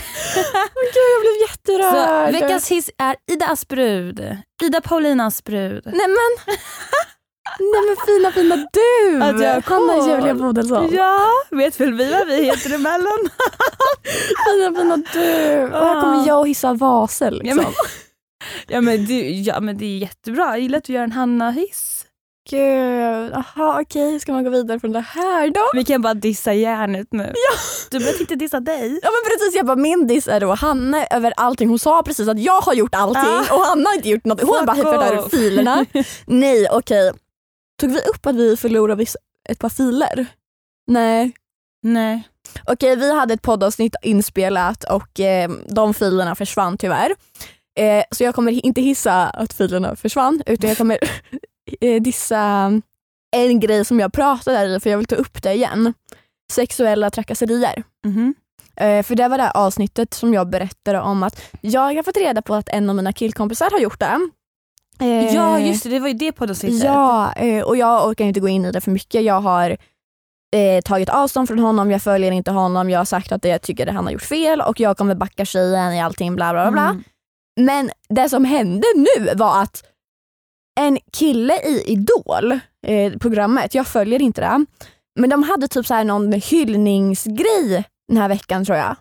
[0.75, 2.35] Men Gud jag blev jätterörd.
[2.35, 4.37] Så veckans hiss är Ida Asprud.
[4.63, 5.81] Ida Paulina Asprud.
[5.85, 6.55] Nej men.
[7.59, 9.23] Nej men fina fina du.
[9.23, 10.17] Att jag Hanna.
[10.17, 10.89] Julia Bodelsson.
[10.93, 13.19] Ja, vet väl vi vad vi heter emellan?
[14.45, 15.63] Fina fina du.
[15.63, 17.59] Och här kommer jag och hissa vaser liksom.
[17.59, 17.73] Ja, men,
[18.67, 22.04] ja, men, du, ja men det är jättebra, jag gillar att du gör en Hanna-hiss.
[22.49, 25.61] Gud, aha okej ska man gå vidare från det här då?
[25.73, 27.23] Vi kan bara dissa järnet nu.
[27.23, 27.57] Ja.
[27.91, 28.99] Du behöver inte dissa dig.
[29.03, 31.69] Ja men precis, jag bara min diss är då Hanna över allting.
[31.69, 33.53] Hon sa precis att jag har gjort allting Ah.
[33.55, 34.41] och Hanna har inte gjort något.
[34.41, 35.31] Hon har bara över off.
[35.31, 35.85] filerna.
[36.25, 37.11] Nej okej.
[37.81, 39.15] Tog vi upp att vi förlorade viss-
[39.49, 40.25] ett par filer?
[40.87, 41.31] Nej.
[41.83, 42.23] Nej.
[42.67, 47.15] Okej vi hade ett poddavsnitt inspelat och eh, de filerna försvann tyvärr.
[47.79, 50.97] Eh, så jag kommer inte hissa att filerna försvann utan jag kommer
[52.01, 52.71] dissa
[53.35, 55.93] en grej som jag pratade där i för jag vill ta upp det igen.
[56.51, 57.83] Sexuella trakasserier.
[58.05, 58.35] Mhm.
[58.75, 62.41] Eh, för det var det avsnittet som jag berättade om att jag har fått reda
[62.41, 64.29] på att en av mina killkompisar har gjort det.
[64.99, 66.83] Eh, Ja just det, det var ju det poddavsnittet.
[66.83, 69.23] Ja, eh, och jag orkar inte gå in i det för mycket.
[69.23, 69.77] Jag har
[70.55, 73.87] eh, tagit avstånd från honom, jag följer inte honom, jag har sagt att jag tycker
[73.87, 76.89] att han har gjort fel och jag kommer backa tjejen i allting bla bla bla.
[76.89, 77.03] Mm.
[77.59, 79.83] Men det som hände nu var att
[80.79, 84.65] en kille i Idol, eh, programmet, jag följer inte det,
[85.19, 88.95] men de hade typ så här någon hyllningsgrej den här veckan tror jag.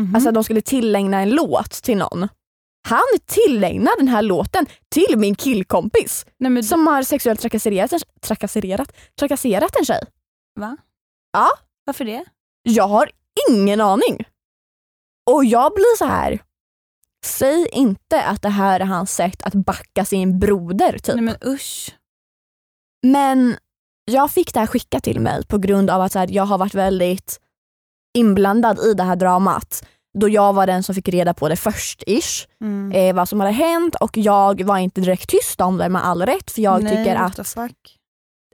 [0.00, 0.14] Mhm.
[0.14, 2.28] Alltså de skulle tillägna en låt till någon.
[2.88, 8.92] Han tillägnar den här låten till min killkompis Nej, men, som har sexuellt trakasserat, trakasserat,
[9.18, 10.00] trakasserat en tjej.
[10.60, 10.76] Va?
[11.32, 11.50] Ja.
[11.84, 12.24] Varför det?
[12.62, 13.10] Jag har
[13.50, 14.24] ingen aning.
[15.30, 16.40] Och jag blir så här.
[17.28, 20.92] Säg inte att det här är hans sätt att backa sin broder.
[20.92, 21.14] Typ.
[21.14, 21.94] Nej men usch.
[23.06, 23.56] Men
[24.04, 26.74] jag fick det här skickat till mig på grund av att här, jag har varit
[26.74, 27.40] väldigt
[28.18, 29.86] inblandad i det här dramat.
[30.18, 32.46] Då jag var den som fick reda på det först ish.
[32.60, 32.92] Mm.
[32.92, 36.26] Eh, vad som hade hänt och jag var inte direkt tyst om det med all
[36.26, 37.56] rätt för jag Nej, tycker att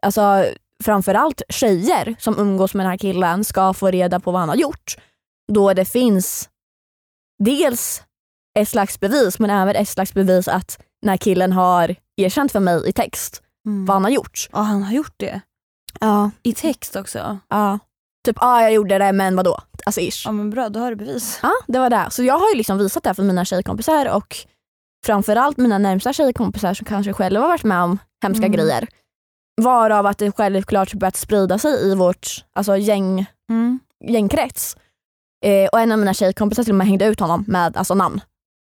[0.02, 0.44] alltså,
[0.84, 4.56] framförallt tjejer som umgås med den här killen ska få reda på vad han har
[4.56, 4.96] gjort.
[5.52, 6.48] Då det finns
[7.44, 8.02] dels
[8.58, 12.60] ett slags bevis men även ett slags bevis att den här killen har erkänt för
[12.60, 13.86] mig i text Mm.
[13.86, 14.48] vad han har gjort.
[14.52, 15.40] Ja han har gjort det.
[16.00, 16.30] Ja.
[16.42, 17.38] I text också.
[17.48, 17.78] ja.
[18.26, 19.58] Typ, ja jag gjorde det men vadå?
[19.86, 20.22] Alltså ish.
[20.24, 21.38] Ja men bra, då har du bevis.
[21.42, 22.06] Ja, det var det.
[22.10, 24.36] Så jag har ju liksom visat det här för mina tjejkompisar och
[25.06, 28.52] framförallt mina närmsta tjejkompisar som kanske själva har varit med om hemska Mm.
[28.56, 28.88] grejer.
[29.62, 33.80] Varav att det självklart börjat sprida sig i vårt alltså, gäng, Mm.
[34.08, 34.76] gängkrets.
[35.44, 38.20] Eh, och en av mina tjejkompisar till och med hängde ut honom med alltså, namn.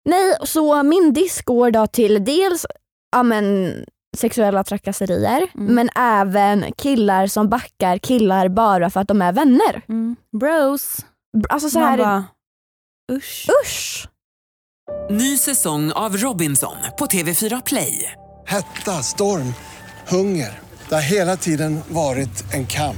[0.09, 2.65] Nej, så min disk går då till dels
[3.11, 3.73] ja, men,
[4.17, 5.75] sexuella trakasserier Mm.
[5.75, 9.81] men även killar som backar killar bara för att de är vänner.
[9.89, 10.15] Mm.
[10.39, 10.97] Bros.
[11.49, 12.23] Alltså så här, bara,
[13.11, 13.47] usch.
[13.63, 14.07] usch.
[15.09, 18.11] Ny säsong av Robinson på TV4 Play.
[18.47, 19.53] Hetta, storm,
[20.07, 20.59] hunger.
[20.89, 22.95] Det har hela tiden varit en kamp.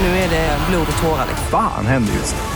[0.00, 1.28] Nu är det blod och tårar.
[1.50, 2.55] Fan händer just nu.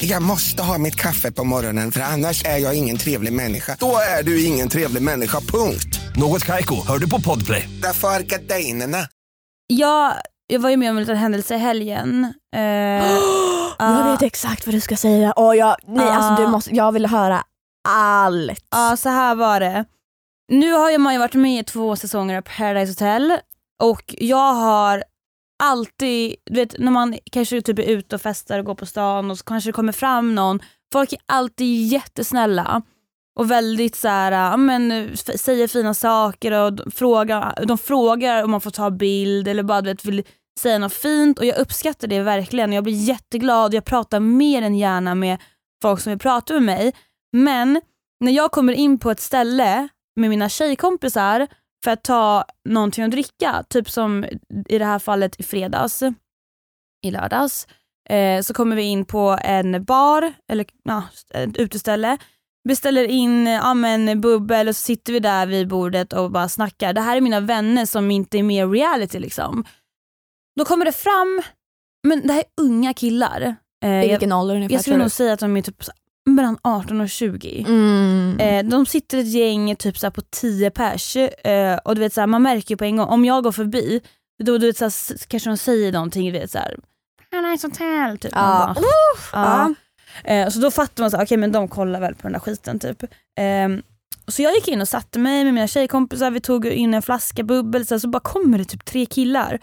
[0.00, 3.76] Jag måste ha mitt kaffe på morgonen för annars är jag ingen trevlig människa.
[3.80, 6.00] Då är du ingen trevlig människa, punkt.
[6.16, 7.68] Något Kaiko, hör du på Podplay.
[7.82, 8.98] Därför är gardinerna.
[9.66, 10.14] Jag,
[10.46, 12.24] jag var ju med om en liten händelse i helgen.
[12.56, 12.60] Eh,
[13.78, 15.32] Jag vet exakt vad du ska säga.
[15.32, 16.10] Och jag, nej, Ah.
[16.12, 17.42] alltså, du måste, jag vill höra
[17.88, 18.64] allt.
[18.70, 19.84] Ja så här var det.
[20.52, 23.38] Nu har ju man ju varit med i två säsonger av Paradise Hotel
[23.82, 25.04] och jag har
[25.58, 29.30] alltid, du vet när man kanske typ är ute och festar och går på stan
[29.30, 30.60] och så kanske det kommer fram någon,
[30.92, 32.82] folk är alltid jättesnälla
[33.38, 38.60] och väldigt så här, men, säger fina saker och de frågar, de frågar om man
[38.60, 40.24] får ta bild eller bara du vet, vill
[40.58, 42.72] säga något fint och jag uppskattar det verkligen.
[42.72, 45.38] Jag blir jätteglad, och jag pratar mer än gärna med
[45.82, 46.92] folk som vill prata med mig.
[47.32, 47.80] Men
[48.20, 51.46] när jag kommer in på ett ställe med mina tjejkompisar
[51.84, 54.24] för att ta någonting att dricka, typ som
[54.68, 56.02] i det här fallet i fredags,
[57.06, 57.66] i lördags,
[58.08, 61.02] eh, så kommer vi in på en bar, eller ja,
[61.34, 62.18] ett uteställe,
[62.68, 66.92] beställer in ja, men, bubbel och så sitter vi där vid bordet och bara snackar.
[66.92, 69.64] Det här är mina vänner som inte är med i reality liksom.
[70.58, 71.42] Då kommer det fram,
[72.08, 73.56] men det här är unga killar.
[73.84, 75.82] Eh, I jag, vilken ålder ungefär jag skulle nog säga att de är typ
[76.34, 77.64] mellan 18 och 20.
[77.68, 78.40] Mm.
[78.40, 82.26] Eh, de sitter ett gäng typ så på 10 pers eh, och du vet så
[82.26, 84.00] man märker på en gång, om jag går förbi,
[84.44, 86.76] då du vet, så kanske de säger någonting, du vet såhär
[87.30, 88.32] Paradise Hotel typ.
[88.34, 88.74] Ja.
[88.76, 88.84] bara,
[89.32, 89.74] ja.
[90.24, 92.78] Eh, så då fattar man så okej men de kollar väl på den där skiten
[92.78, 93.04] typ.
[93.38, 93.82] Ehm,
[94.28, 97.42] så jag gick in och satte mig med mina tjejkompisar, vi tog in en flaska
[97.42, 99.60] bubbel, så, så bara kommer det typ tre killar.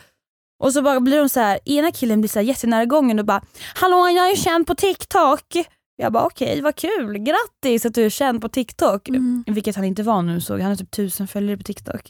[0.64, 3.26] Och så bara blir de så här, ena killen blir så här jättenära gången och
[3.26, 3.42] bara
[3.76, 5.66] Hallå jag är känd på TikTok.
[5.98, 9.10] Jag bara okej vad kul, grattis att du är känd på TikTok.
[9.10, 9.44] Mm.
[9.48, 12.10] Vilket han inte var nu såg, han har typ tusen följare på TikTok.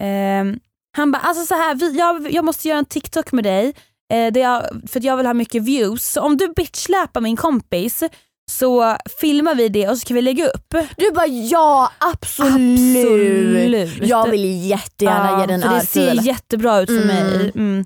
[0.00, 0.58] Ehm,
[0.96, 3.74] han bara alltså så här, vi, jag, jag måste göra en TikTok med dig
[4.12, 6.04] eh, det jag, för att jag vill ha mycket views.
[6.12, 8.02] Så om du bitchsläpar min kompis
[8.50, 10.74] så filmar vi det och så kan vi lägga upp.
[10.96, 13.06] Du bara ja absolut.
[13.06, 14.08] Absolut.
[14.08, 16.26] Jag vill jättegärna ge den för det ser örfil.
[16.26, 17.06] jättebra ut för Mm.
[17.06, 17.52] mig.
[17.54, 17.84] Mm.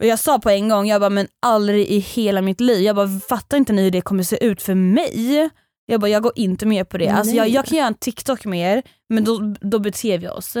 [0.00, 2.96] Och jag sa på en gång, jag bara men aldrig i hela mitt liv, jag
[2.96, 5.50] bara fattar inte ni hur det kommer se ut för mig?
[5.86, 7.08] Jag bara jag går inte med på det.
[7.08, 10.56] Alltså, jag, jag kan göra en TikTok med er men då, då beter vi oss.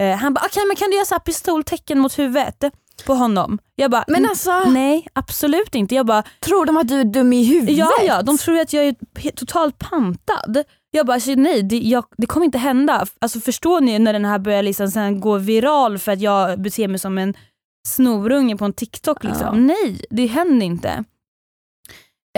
[0.00, 2.64] Eh, han bara okej men kan du göra så här pistoltecken mot huvudet?
[3.06, 3.58] på honom.
[3.74, 5.94] Jag bara, Men "N- alltså, nej absolut inte.
[5.94, 7.76] Jag bara, tror de att du är dum i huvudet?
[7.76, 8.94] ja ja, de tror att jag är
[9.30, 10.64] totalt pantad.
[10.90, 13.06] Jag bara, alltså, nej det, jag, det kommer inte hända.
[13.18, 16.88] Alltså förstår ni när den här börjar liksom sen gå viral för att jag beter
[16.88, 17.34] mig som en
[17.86, 19.46] snorunge på en TikTok liksom.
[19.46, 19.52] Ja.
[19.52, 21.04] Nej, det händer inte.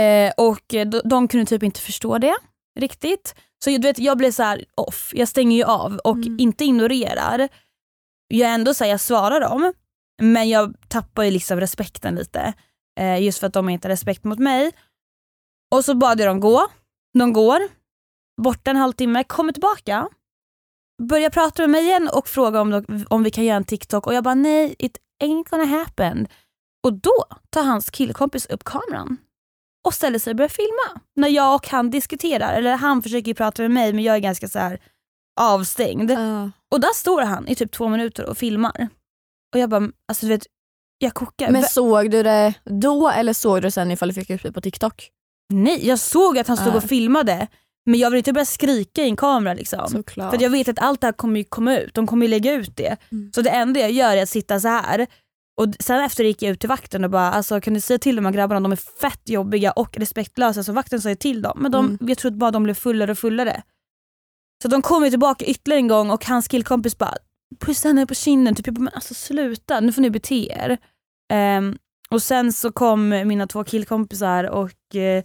[0.01, 2.37] Eh, och de, de kunde typ inte förstå det
[2.81, 3.35] riktigt.
[3.65, 6.37] Så du vet, jag blev så här off, jag stänger ju av och Mm.
[6.41, 7.49] inte ignorerar.
[8.29, 9.73] Jag ändå så här, jag svarar dem,
[10.23, 12.53] men jag tappar ju liksom respekten lite.
[13.01, 14.73] Eh, just för att de inte har respekt mot mig.
[15.75, 16.67] Och så bad jag dem gå.
[17.19, 17.61] De går,
[18.43, 20.09] borta en halvtimme, kommer tillbaka.
[21.03, 24.07] Börjar prata med mig igen och fråga om, de, om vi kan göra en TikTok
[24.07, 26.29] och jag bara nej, it ain't gonna happen.
[26.85, 29.17] Och då tar hans killkompis upp kameran
[29.87, 31.01] och ställer sig och börjar filma.
[31.17, 34.49] När jag och han diskuterar, eller han försöker prata med mig men jag är ganska
[34.49, 34.79] så här
[35.41, 36.11] avstängd.
[36.11, 36.51] Ja.
[36.71, 38.89] Och där står han i typ två minuter och filmar.
[39.55, 40.47] Och jag bara, alltså du vet,
[40.99, 41.51] jag kokar.
[41.51, 44.61] Men såg du det då eller såg du sen ifall du fick upp det på
[44.61, 45.11] TikTok?
[45.53, 46.77] Nej, jag såg att han stod Ja.
[46.77, 47.49] och filmade
[47.89, 49.89] men jag vill inte börja skrika i en kamera liksom.
[49.89, 50.35] Såklart.
[50.35, 52.53] För jag vet att allt det här kommer ju komma ut, de kommer ju lägga
[52.53, 52.97] ut det.
[53.13, 53.33] Mm.
[53.35, 55.07] Så det enda jag gör är att sitta så här.
[55.61, 58.17] Och sen efter gick jag ut till vakten och bara alltså, kan du säga till
[58.17, 60.63] de här grabbarna, de är fett jobbiga och respektlösa.
[60.63, 61.99] Så vakten sa ju till dem, men de, Mm.
[62.09, 63.63] jag tror bara de blev fullare och fullare.
[64.63, 67.15] Så de kom tillbaka ytterligare en gång och hans killkompis bara
[67.61, 70.79] pussade henne på kinden, typ jag bara, men alltså sluta, nu får ni bete er.
[71.33, 71.79] Ehm,
[72.11, 75.25] och sen så kom mina två killkompisar och eh,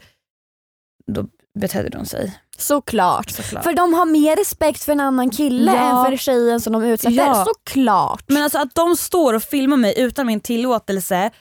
[1.12, 1.28] då
[1.60, 3.30] betedde de sig Såklart.
[3.30, 3.64] såklart.
[3.64, 6.00] För de har mer respekt för en annan kille Ja.
[6.00, 7.16] än för tjejen som de utsätter.
[7.18, 7.46] Ja.
[7.48, 8.24] Såklart.
[8.28, 11.32] Men alltså att de står och filmar mig utan min tillåtelse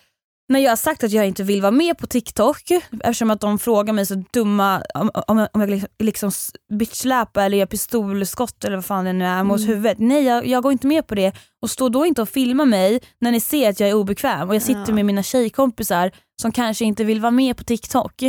[0.48, 2.62] när jag har sagt att jag inte vill vara med på TikTok
[3.00, 6.30] eftersom att de frågar mig så dumma om, om, jag- om jag liksom- liksom
[6.78, 9.68] bitchläpar eller gör pistolskott eller vad fan det nu är mot Mm.
[9.68, 9.98] huvudet.
[9.98, 13.00] Nej jag, jag går inte med på det och stå då inte och filma mig
[13.20, 14.94] när ni ser att jag är obekväm och jag sitter Ja.
[14.94, 16.10] med mina tjejkompisar
[16.42, 18.22] som kanske inte vill vara med på TikTok.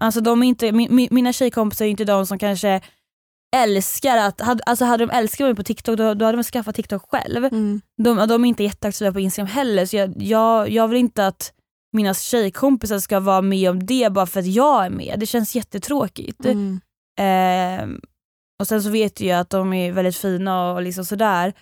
[0.00, 2.80] Alltså de är inte, mi, mi, mina tjejkompisar är inte de som kanske
[3.56, 6.76] älskar att, hade, alltså hade de älskat mig på TikTok då, då hade de skaffat
[6.76, 7.80] TikTok själv Mm.
[8.02, 11.52] de, de är inte jätteaktiva på Instagram heller så jag, jag, jag vill inte att
[11.92, 15.16] mina tjejkompisar ska vara med om det bara för att jag är med.
[15.20, 16.44] Det känns jättetråkigt.
[16.44, 16.80] Mm.
[17.20, 18.00] Ehm,
[18.60, 21.52] och sen så vet jag att de är väldigt fina och liksom sådär.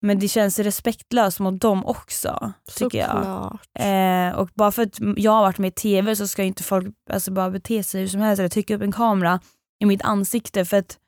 [0.00, 2.52] Men det känns respektlöst mot dem också.
[2.76, 3.08] Tycker jag.
[3.08, 3.60] Såklart.
[3.78, 6.86] Eh, och bara för att jag har varit med i TV så ska inte folk
[7.10, 9.40] alltså, bara bete sig hur som helst eller trycka upp en kamera
[9.80, 10.98] i mitt ansikte för att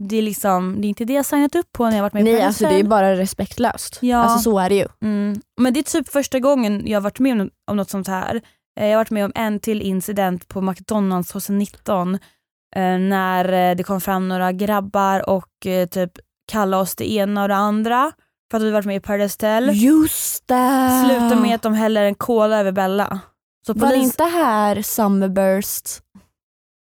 [0.00, 2.20] det är liksom, det är inte det jag signat upp på när jag varit med
[2.20, 3.98] i Nej Paradise alltså det är bara respektlöst.
[4.02, 4.18] Ja.
[4.18, 4.86] Alltså så är det ju.
[5.02, 5.40] Mm.
[5.60, 8.40] Men det är typ första gången jag har varit med om, om något sånt här.
[8.80, 13.76] Eh, Jag har varit med om en till incident på McDonalds 2019 eh, när eh,
[13.76, 16.12] det kom fram några grabbar och eh, typ
[16.52, 18.12] kallade oss det ena och det andra
[18.52, 19.70] för att vi varit med i Paradise Hotel.
[19.74, 21.04] Just det.
[21.04, 23.20] Slutar med att de häller en cola över Bella.
[23.66, 24.04] Så Var det polis...
[24.04, 26.02] inte här Summerburst?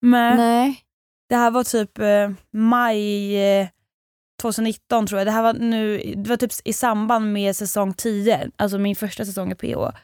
[0.02, 0.38] Nej.
[0.38, 0.80] Nej.
[1.30, 3.68] Det här var typ eh, maj eh,
[4.42, 5.28] 2019 tror jag.
[5.28, 9.26] Det här var, nu, det var typ i samband med säsong 10, alltså min första
[9.26, 9.98] säsong i PH.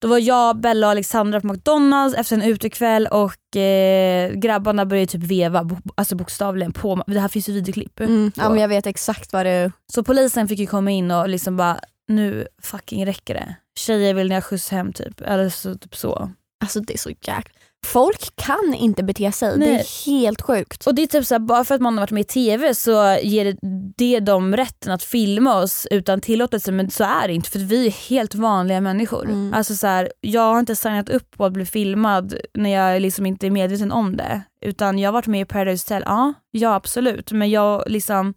[0.00, 5.06] Då var jag, Bella och Alexandra på McDonalds efter en utekväll och eh, grabbarna började
[5.06, 8.00] typ veva, bo, alltså bokstavligen på, det här finns ju videoklipp.
[8.00, 8.32] Mm.
[8.36, 11.56] Ja, men jag vet exakt vad det Så polisen fick ju komma in och liksom
[11.56, 13.54] bara, nu fucking räcker det.
[13.78, 16.30] Tjejer vill ni ha skjuts hem typ, eller så, typ så.
[16.60, 17.59] Alltså det är så jäkla...
[17.86, 19.50] Folk kan inte bete sig.
[19.50, 19.74] Det Nej.
[19.74, 20.86] är helt sjukt.
[20.86, 23.18] Och det är typ såhär, bara för att man har varit med i TV så
[23.22, 23.56] ger det,
[23.96, 27.86] det dem rätten att filma oss utan tillåtelse men så är det inte för vi
[27.86, 29.24] är helt vanliga människor.
[29.24, 29.54] Mm.
[29.54, 33.26] Alltså så här, jag har inte signat upp på att bli filmad när jag liksom
[33.26, 34.42] inte är medveten om det.
[34.60, 38.34] Utan jag har varit med i Paradise Hotel, ja, ja absolut men jag liksom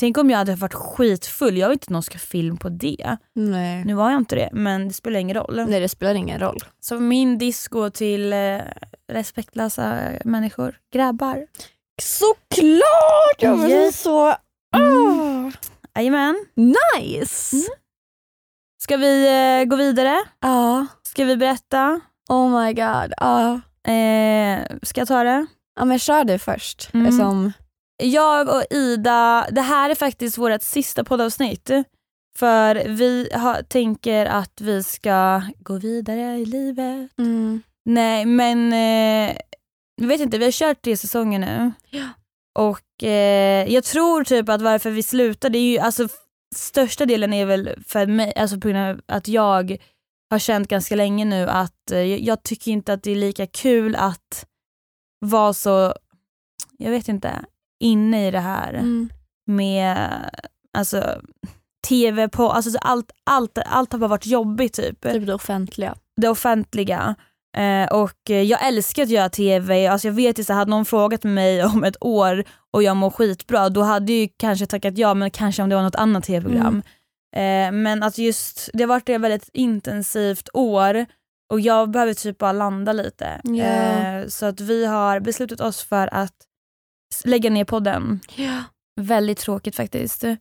[0.00, 3.16] Tänk om jag hade varit skitfull, jag vill inte att någon ska film på det.
[3.34, 3.84] Nej.
[3.84, 5.64] Nu var jag inte det men det spelar ingen roll.
[5.68, 6.58] Nej det spelar ingen roll.
[6.80, 8.58] Så min diss går till eh,
[9.12, 11.46] respektlösa människor, grabbar.
[12.02, 13.36] Såklart!
[13.38, 14.00] Jag blir Yes.
[14.02, 14.34] så...
[14.76, 15.52] Mm.
[15.96, 16.46] Jajamän.
[16.56, 17.56] Nice!
[18.82, 19.28] Ska vi
[19.60, 20.16] eh, gå vidare?
[20.40, 20.86] Ja.
[21.02, 22.00] Ska vi berätta?
[22.28, 23.12] Oh my god.
[23.16, 23.60] Ja.
[23.92, 25.46] Eh, ska jag ta det?
[25.76, 26.90] ja men kör du först.
[26.94, 27.12] Mm.
[27.12, 27.52] Som...
[28.00, 31.70] Jag och Ida, det här är faktiskt vårt sista poddavsnitt.
[32.38, 37.18] För vi har, tänker att vi ska gå vidare i livet.
[37.18, 37.62] Mm.
[37.84, 39.36] Nej men, eh,
[39.96, 41.72] jag vet inte, vi har kört tre säsonger nu.
[41.90, 42.08] Ja.
[42.58, 46.08] Och eh, jag tror typ att varför vi slutade, är ju, alltså
[46.54, 49.76] största delen är väl för mig, alltså på grund av att jag
[50.30, 53.96] har känt ganska länge nu att eh, jag tycker inte att det är lika kul
[53.96, 54.46] att
[55.18, 55.94] vara så,
[56.78, 57.44] jag vet inte,
[57.80, 59.08] inne i det här Mm.
[59.46, 60.08] med,
[60.78, 61.20] alltså
[61.88, 65.02] tv på, alltså så allt, allt, allt har bara varit jobbigt typ.
[65.02, 65.94] Typ det offentliga.
[66.20, 67.14] Det offentliga.
[67.56, 70.84] Eh, och eh, jag älskar att göra tv, alltså jag vet ju så hade någon
[70.84, 75.14] frågat mig om ett år och jag mår skitbra då hade jag kanske tackat ja
[75.14, 76.82] men kanske om det var något annat tv-program.
[77.36, 81.06] Eh, men att just, det har varit ett väldigt intensivt år
[81.52, 83.40] och jag behöver typ bara landa lite.
[83.44, 83.64] Ja.
[83.64, 86.34] Eh, så att vi har beslutat oss för att
[87.24, 88.20] lägga ner podden.
[88.34, 88.62] Ja.
[89.00, 90.24] Väldigt tråkigt faktiskt.
[90.24, 90.36] Eh,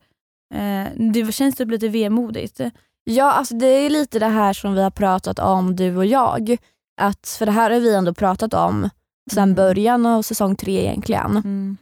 [1.14, 2.60] det känns typ lite vemodigt.
[3.04, 6.58] Ja, alltså det är lite det här som vi har pratat om du och jag.
[7.02, 8.90] Att, för det här har vi ändå pratat om
[9.32, 9.56] sedan Mm.
[9.56, 11.38] början av säsong tre egentligen.
[11.38, 11.78] Mm.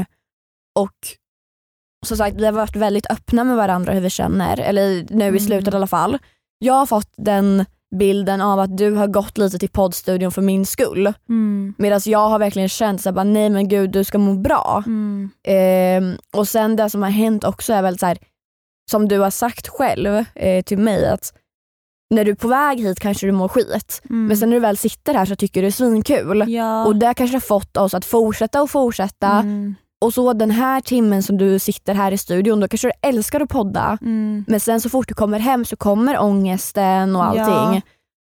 [0.00, 0.06] Eh,
[0.78, 0.96] och
[2.06, 5.28] som sagt, vi har varit väldigt öppna med varandra hur vi känner, eller nu i
[5.28, 5.40] Mm.
[5.40, 6.18] slutet i alla fall.
[6.58, 7.64] Jag har fått den
[7.96, 11.12] bilden av att du har gått lite till poddstudion för min skull.
[11.28, 11.74] Mm.
[11.78, 14.82] Medan jag har verkligen känt så här, bara, nej men gud du ska må bra.
[14.86, 15.30] Mm.
[15.42, 18.18] Eh, och sen det som har hänt också är väl så här,
[18.90, 21.32] som du har sagt själv eh, till mig att
[22.14, 24.02] när du är på väg hit kanske du mår skit.
[24.10, 24.26] Mm.
[24.26, 26.44] Men sen när du väl sitter här så tycker du det är svinkul.
[26.48, 26.86] ja.
[26.86, 29.30] Och det kanske har fått oss att fortsätta och fortsätta.
[29.30, 29.74] Mm.
[30.04, 33.40] Och så den här timmen som du sitter här i studion, då kanske du älskar
[33.40, 33.98] att podda.
[34.00, 34.44] Mm.
[34.48, 37.74] Men sen så fort du kommer hem så kommer ångesten och allting.
[37.74, 37.80] Ja.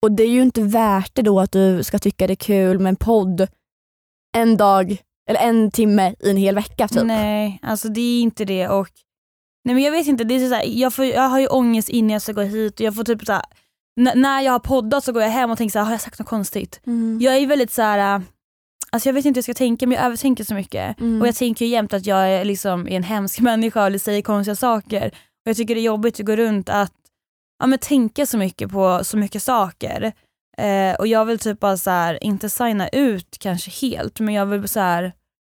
[0.01, 2.79] Och det är ju inte värt det då att du ska tycka det är kul
[2.79, 3.47] med en podd
[4.38, 4.97] en dag
[5.29, 7.03] eller en timme i en hel vecka typ.
[7.03, 8.89] Nej, alltså det är inte det och
[9.63, 11.89] Nej men jag vet inte, det är så här, jag, får, jag har ju ångest
[11.89, 13.43] innan jag ska gå hit och jag får typ så här,
[14.15, 16.19] när jag har poddat så går jag hem och tänker så här, har jag sagt
[16.19, 16.82] något konstigt?
[16.88, 17.19] Mm.
[17.21, 18.21] Jag är väldigt så här.
[18.89, 20.99] Alltså jag vet inte hur jag ska tänka men jag övertänker så mycket.
[20.99, 21.21] Mm.
[21.21, 24.56] Och jag tänker ju jämt att jag är liksom en hemsk människa eller säger konstiga
[24.56, 25.08] saker.
[25.08, 26.93] Och jag tycker det är jobbigt att gå runt att
[27.60, 30.13] ja, men tänka så mycket på så mycket saker.
[30.58, 34.45] Eh, och jag vill typ bara så här, inte signa ut kanske helt men jag
[34.45, 35.13] vill så här,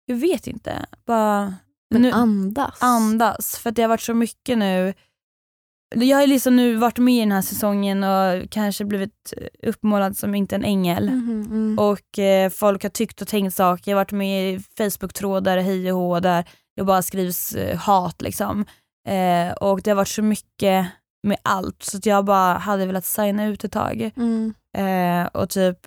[0.05, 0.85] jag vet inte.
[1.05, 1.55] Bara
[1.89, 2.77] Men nu, andas.
[2.81, 3.57] andas.
[3.57, 4.93] För det har varit så mycket nu.
[5.95, 9.33] Jag har liksom nu varit med i den här säsongen och kanske blivit
[9.67, 11.09] uppmålad som inte en ängel.
[11.09, 11.79] Mhm, mm.
[11.79, 13.91] Och eh, folk har tyckt och tänkt saker.
[13.91, 18.21] Jag har varit med i Facebook-trådar, hej och hå, där det bara skrivs eh, hat
[18.21, 18.65] liksom.
[19.07, 20.87] Eh, och det har varit så mycket
[21.27, 24.53] med allt så att jag bara hade velat signa ut ett tag Mm.
[24.77, 25.77] eh, och typ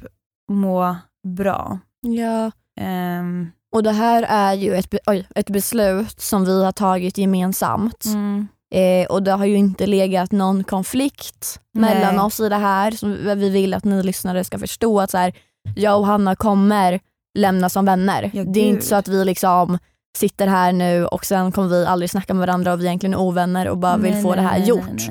[0.53, 0.97] må
[1.37, 1.79] bra.
[2.01, 2.51] Ja.
[2.81, 7.19] Ehm, Och det här är ju ett, be- oj, ett beslut som vi har tagit
[7.19, 8.05] gemensamt.
[8.05, 12.25] mm, Eh, och det har ju inte legat någon konflikt mellan Nej.
[12.25, 12.91] oss i det här.
[12.91, 15.33] Som vi vill att ni lyssnare ska förstå att så här,
[15.77, 17.01] jag och Hanna kommer
[17.39, 18.31] lämna som vänner.
[18.35, 19.79] Ja, det är inte så att vi liksom
[20.17, 23.17] sitter här nu och sen kommer vi aldrig snacka med varandra och vi är egentligen
[23.17, 25.03] ovänner och bara vill nej, få nej, det här nej, gjort.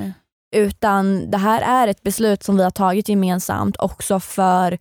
[0.55, 4.77] Utan det här är ett beslut som vi har tagit gemensamt också för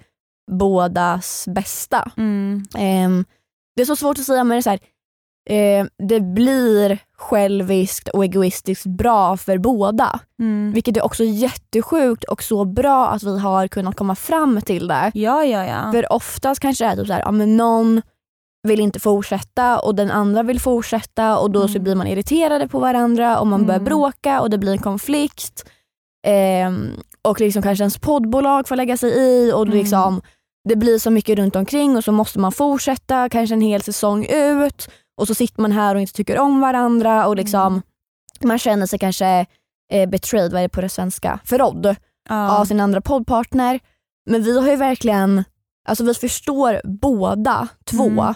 [0.51, 2.11] bådas bästa.
[2.17, 3.25] Mm, Ehm,
[3.77, 4.81] det är så svårt att säga men det är så här,
[5.51, 10.21] eh, det blir själviskt och egoistiskt bra för båda.
[10.41, 10.73] mm.
[10.75, 15.11] Vilket är också jättesjukt och så bra att vi har kunnat komma fram till det.
[15.15, 15.93] Ja, ja, ja.
[15.93, 18.03] För oftast kanske det är typ så här, ja, men någon
[18.69, 21.83] vill inte fortsätta och den andra vill fortsätta och då så Mm.
[21.85, 23.85] blir man irriterade på varandra och man börjar Mm.
[23.85, 25.65] bråka och det blir en konflikt.
[26.27, 26.91] Ehm,
[27.23, 29.79] och liksom kanske ens poddbolag får lägga sig i och Mm.
[29.79, 30.21] liksom,
[30.69, 34.27] det blir så mycket runt omkring och så måste man fortsätta kanske en hel säsong
[34.31, 34.89] ut
[35.21, 37.83] och så sitter man här och inte tycker om varandra och liksom Mm.
[38.45, 39.47] man känner sig kanske
[39.93, 41.41] eh, betrayed, vad är det på det svenska?
[41.45, 41.97] Förrådd
[42.29, 42.59] ja.
[42.59, 43.81] av sin andra poddpartner.
[44.31, 45.45] Men vi har ju verkligen,
[45.89, 48.09] alltså vi förstår båda två.
[48.09, 48.35] Mm.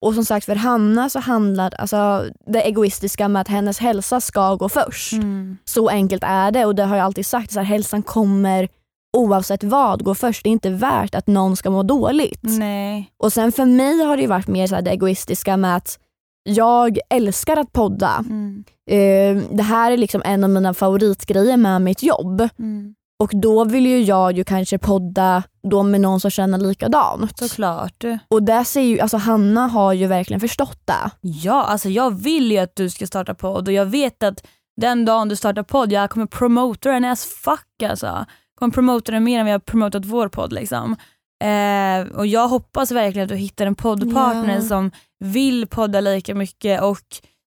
[0.00, 4.54] Och som sagt för Hanna så handlar alltså, det egoistiska med att hennes hälsa ska
[4.54, 5.12] gå först.
[5.12, 5.56] Mm.
[5.64, 8.68] Så enkelt är det och det har jag alltid sagt, så här, hälsan kommer
[9.16, 10.42] oavsett vad gå först.
[10.44, 12.42] Det är inte värt att någon ska må dåligt.
[12.42, 13.10] Nej.
[13.18, 15.98] Och sen för mig har det ju varit mer så här, det egoistiska med att
[16.46, 18.24] jag älskar att podda.
[18.28, 18.64] Mm.
[18.90, 22.48] Eh, det här är liksom en av mina favoritgrejer med mitt jobb.
[22.58, 22.94] Mm.
[23.18, 27.38] Och då vill ju jag ju kanske podda då med någon som känner likadant.
[27.38, 28.04] Såklart.
[28.28, 31.10] Och där ser ju, alltså Hanna har ju verkligen förstått det.
[31.20, 34.46] Ja, alltså jag vill ju att du ska starta podd och jag vet att
[34.80, 38.06] den dagen du startar podd, jag kommer promota den as fuck alltså.
[38.06, 38.26] Jag
[38.58, 40.96] kommer promota den mer än vi har promotat vår podd liksom.
[41.44, 44.60] Eh, och jag hoppas verkligen att du hittar en poddpartner Ja.
[44.62, 47.00] som vill podda lika mycket och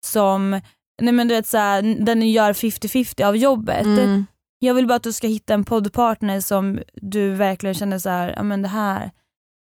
[0.06, 0.50] som,
[1.02, 3.86] nej men du vet såhär, den gör 50-50 av jobbet.
[3.86, 4.26] Mm.
[4.58, 8.32] Jag vill bara att du ska hitta en poddpartner som du verkligen känner så här,
[8.36, 9.10] ja men det här,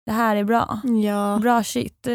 [0.06, 0.80] det här är bra.
[1.04, 1.38] Ja.
[1.42, 2.06] Bra shit.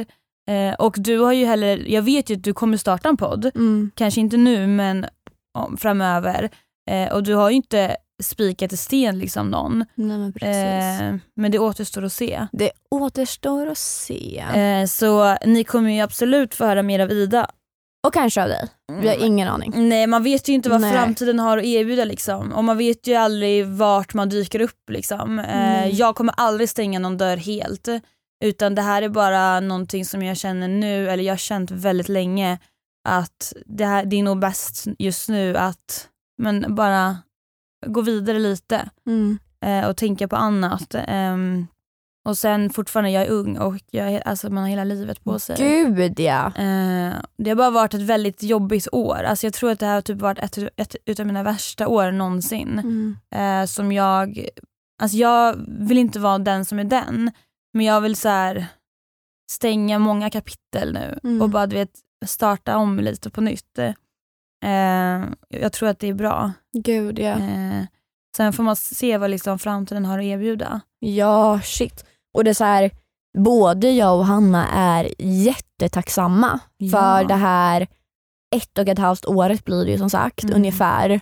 [0.50, 3.52] Eh, och du har ju heller, jag vet ju att du kommer starta en podd,
[3.56, 3.92] Mm.
[3.96, 5.06] kanske inte nu men
[5.58, 6.50] om, framöver.
[6.92, 9.86] Eh, och du har ju inte spikat i sten liksom någon.
[9.96, 11.14] Nej, men.
[11.14, 12.48] Eh, men det återstår att se.
[12.52, 14.44] Det återstår att se.
[14.56, 17.48] Eh, så ni kommer ju absolut få höra mer av Ida
[18.08, 18.68] Och kanske av dig.
[19.02, 19.90] Vi har ingen aning.
[19.90, 20.94] Nej man vet ju inte vad Nej.
[20.94, 22.52] framtiden har att erbjuda liksom.
[22.52, 24.90] och man vet ju aldrig vart man dyker upp.
[24.92, 25.40] Liksom.
[25.40, 25.96] Eh, Nej.
[25.96, 27.88] jag kommer aldrig stänga någon dörr helt
[28.44, 32.10] utan det här är bara någonting som jag känner nu, eller jag har känt väldigt
[32.10, 32.60] länge
[33.10, 36.08] att det, här, det är nog bäst just nu att
[36.42, 37.18] men bara
[37.88, 39.40] gå vidare lite Mm.
[39.66, 40.96] eh, och tänka på annat.
[41.08, 41.68] Ehm,
[42.26, 45.56] och sen fortfarande, jag är ung och jag, alltså, man har hela livet på sig.
[45.60, 46.46] Gud ja.
[46.48, 49.24] Eh, det har bara varit ett väldigt jobbigt år.
[49.24, 52.12] Alltså jag tror att det här har typ varit ett, ett utav mina värsta år
[52.12, 52.80] någonsin.
[52.80, 53.18] Mm.
[53.36, 54.48] Eh, som jag,
[55.02, 57.32] alltså jag vill inte vara den som är den,
[57.74, 58.66] men jag vill så här
[59.52, 61.42] stänga många kapitel nu Mm.
[61.42, 61.92] och bara du vet,
[62.26, 63.80] starta om lite på nytt.
[64.64, 65.30] Eh,
[65.62, 66.52] jag tror att det är bra.
[66.78, 67.32] Gud ja.
[67.32, 67.84] Eh,
[68.38, 70.82] sen får man se vad liksom framtiden har att erbjuda.
[71.00, 72.06] Ja shit.
[72.34, 72.92] Och det är så här,
[73.38, 76.90] både jag och Hanna är jättetacksamma Ja.
[76.92, 77.88] för det här
[78.56, 80.56] ett och ett halvt året blir det ju som sagt Mm.
[80.56, 81.22] ungefär.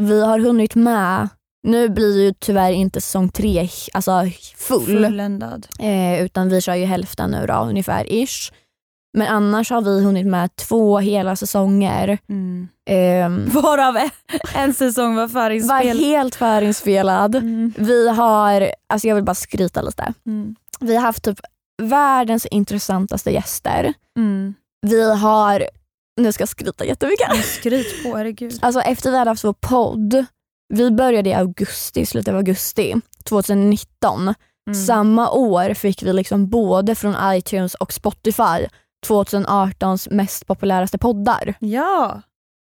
[0.00, 1.28] Vi har hunnit med,
[1.62, 4.22] nu blir ju tyvärr inte säsong tre alltså
[4.56, 5.66] full, Fulländad.
[5.78, 8.52] eh, utan vi kör ju hälften nu då ungefär ish.
[9.18, 12.18] Men annars har vi hunnit med två hela säsonger.
[12.28, 12.68] Mm.
[12.90, 13.98] ehm, Varav
[14.54, 15.96] en säsong var var förinspelad.
[15.96, 17.34] helt förinspelad.
[17.34, 17.72] Mm.
[17.76, 20.12] Vi har, alltså jag vill bara skryta lite.
[20.26, 20.54] Mm.
[20.80, 21.40] Vi har haft typ
[21.82, 23.94] världens intressantaste gäster.
[24.18, 24.54] Mm.
[24.86, 25.64] Vi har,
[26.20, 27.44] nu ska jag skryta jättemycket.
[27.44, 28.58] Skryt på, herregud.
[28.62, 30.24] Alltså efter vi hade haft vår podd,
[30.74, 32.94] vi började i augusti, slutet av augusti
[33.24, 34.22] 2019.
[34.22, 34.34] Mm.
[34.86, 38.66] Samma år fick vi liksom både från iTunes och Spotify
[39.06, 41.54] 2018s mest populäraste poddar.
[41.60, 42.22] Ja.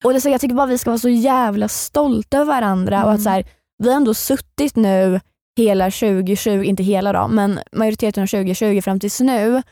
[0.04, 3.02] Och det, så jag tycker bara vi ska vara så jävla stolta över varandra och
[3.10, 3.14] Mm.
[3.14, 3.44] att så här,
[3.78, 5.20] vi har ändå suttit nu
[5.56, 9.62] hela 2020, inte hela då, men majoriteten av 2020 fram tills nu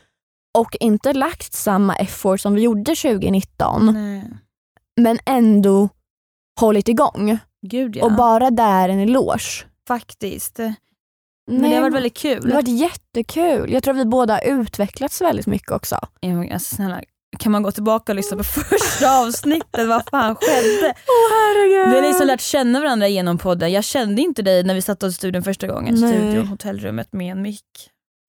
[0.57, 4.23] och inte lagt samma effort som vi gjorde 2019 Nej.
[5.01, 5.89] men ändå
[6.59, 7.37] hållit igång.
[7.67, 8.05] Gud ja.
[8.05, 9.65] Och bara där en eloge.
[9.87, 10.59] Faktiskt.
[11.51, 12.41] Men Nej, det har varit väldigt kul.
[12.41, 13.71] det har varit jättekul.
[13.71, 15.99] Jag tror vi båda har utvecklats väldigt mycket också.
[16.19, 17.01] Ja, alltså, snälla,
[17.39, 19.87] kan man gå tillbaka och lyssna på första avsnittet?
[19.87, 20.93] Vad fan skedde?
[21.07, 21.89] Åh herregud.
[21.89, 23.71] Vi har liksom lärt känna varandra genom podden.
[23.71, 25.95] Jag kände inte dig när vi satt oss i studion första gången.
[25.99, 26.13] Nej.
[26.13, 27.65] Studion, hotellrummet med en mick.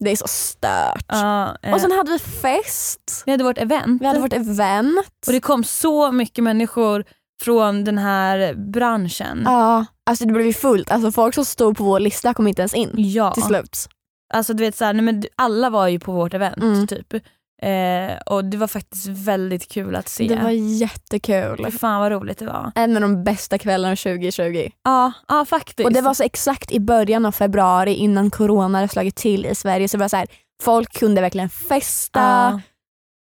[0.04, 1.04] Det är så stört.
[1.08, 3.22] Ja, eh, Och sen hade vi fest.
[3.26, 4.02] vi hade vårt event.
[4.02, 5.06] Vi hade vårt event.
[5.26, 7.04] Och det kom så mycket människor
[7.42, 9.42] från den här branschen.
[9.44, 10.90] Ja, alltså det blev ju fullt.
[10.90, 13.32] Alltså folk som stod på vår lista kom inte ens in Ja.
[13.34, 13.88] till slut.
[14.34, 16.86] Alltså du vet så här, nej, men alla var ju på vårt event Mm.
[16.86, 17.14] typ.
[17.62, 20.26] Eh, och det var faktiskt väldigt kul att se.
[20.28, 21.70] Det var jättekul.
[21.72, 22.72] Fan vad roligt det var.
[22.74, 24.70] En av de bästa kvällarna 2020.
[24.84, 25.86] Ja, ja faktiskt.
[25.86, 29.54] Och det var så exakt i början av februari innan corona hade slagit till i
[29.54, 29.88] Sverige.
[29.88, 30.26] Så det var så här,
[30.62, 32.20] folk kunde verkligen festa.
[32.20, 32.60] Ja.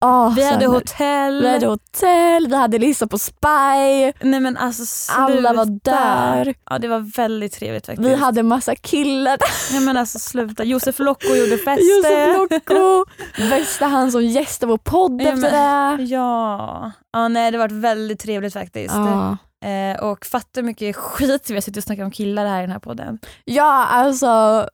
[0.05, 1.41] Åh, Vi hade hotell.
[1.41, 4.11] vi hade hotell, vi hade Lisa på Spy.
[4.21, 5.21] Nej men alltså sluta.
[5.21, 6.55] Alla var där.
[6.69, 8.09] Ja det var väldigt trevligt faktiskt.
[8.09, 9.37] Vi hade massa killar.
[9.71, 10.63] Nej men alltså sluta.
[10.63, 11.81] Josef Locko gjorde fest.
[11.97, 13.05] Josef Locko.
[13.49, 15.51] Bästa han som gästade vår podd Ja, efter
[15.97, 16.03] det.
[16.03, 16.91] Ja.
[17.13, 18.95] ja, nej det var väldigt trevligt faktiskt.
[18.95, 19.37] Ja.
[19.69, 22.61] Eh, och fatta hur mycket skit vi har suttit och snackat om killar här i
[22.61, 23.19] den här podden.
[23.45, 24.67] ja, alltså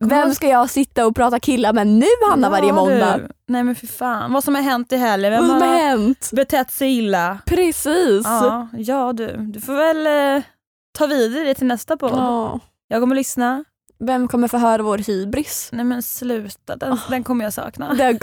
[0.00, 3.16] vem ska jag sitta och prata killar med nu Hanna varje Ja, måndag?
[3.18, 3.28] du.
[3.48, 5.32] Nej men för fan, vad som har hänt i helgen.
[5.32, 6.30] Vem Vad som har hänt?
[6.32, 7.38] betett sig illa?
[7.46, 8.24] Precis.
[8.24, 9.36] Ja, ja du.
[9.36, 10.06] Du får väl
[10.36, 10.42] eh,
[10.98, 12.12] ta vidare det till nästa podd.
[12.12, 12.60] Ja.
[12.88, 13.64] Jag kommer lyssna.
[13.98, 15.68] Vem kommer få höra vår hybris?
[15.72, 17.94] Nej men sluta, den, den kommer jag sakna.
[17.94, 18.18] Den,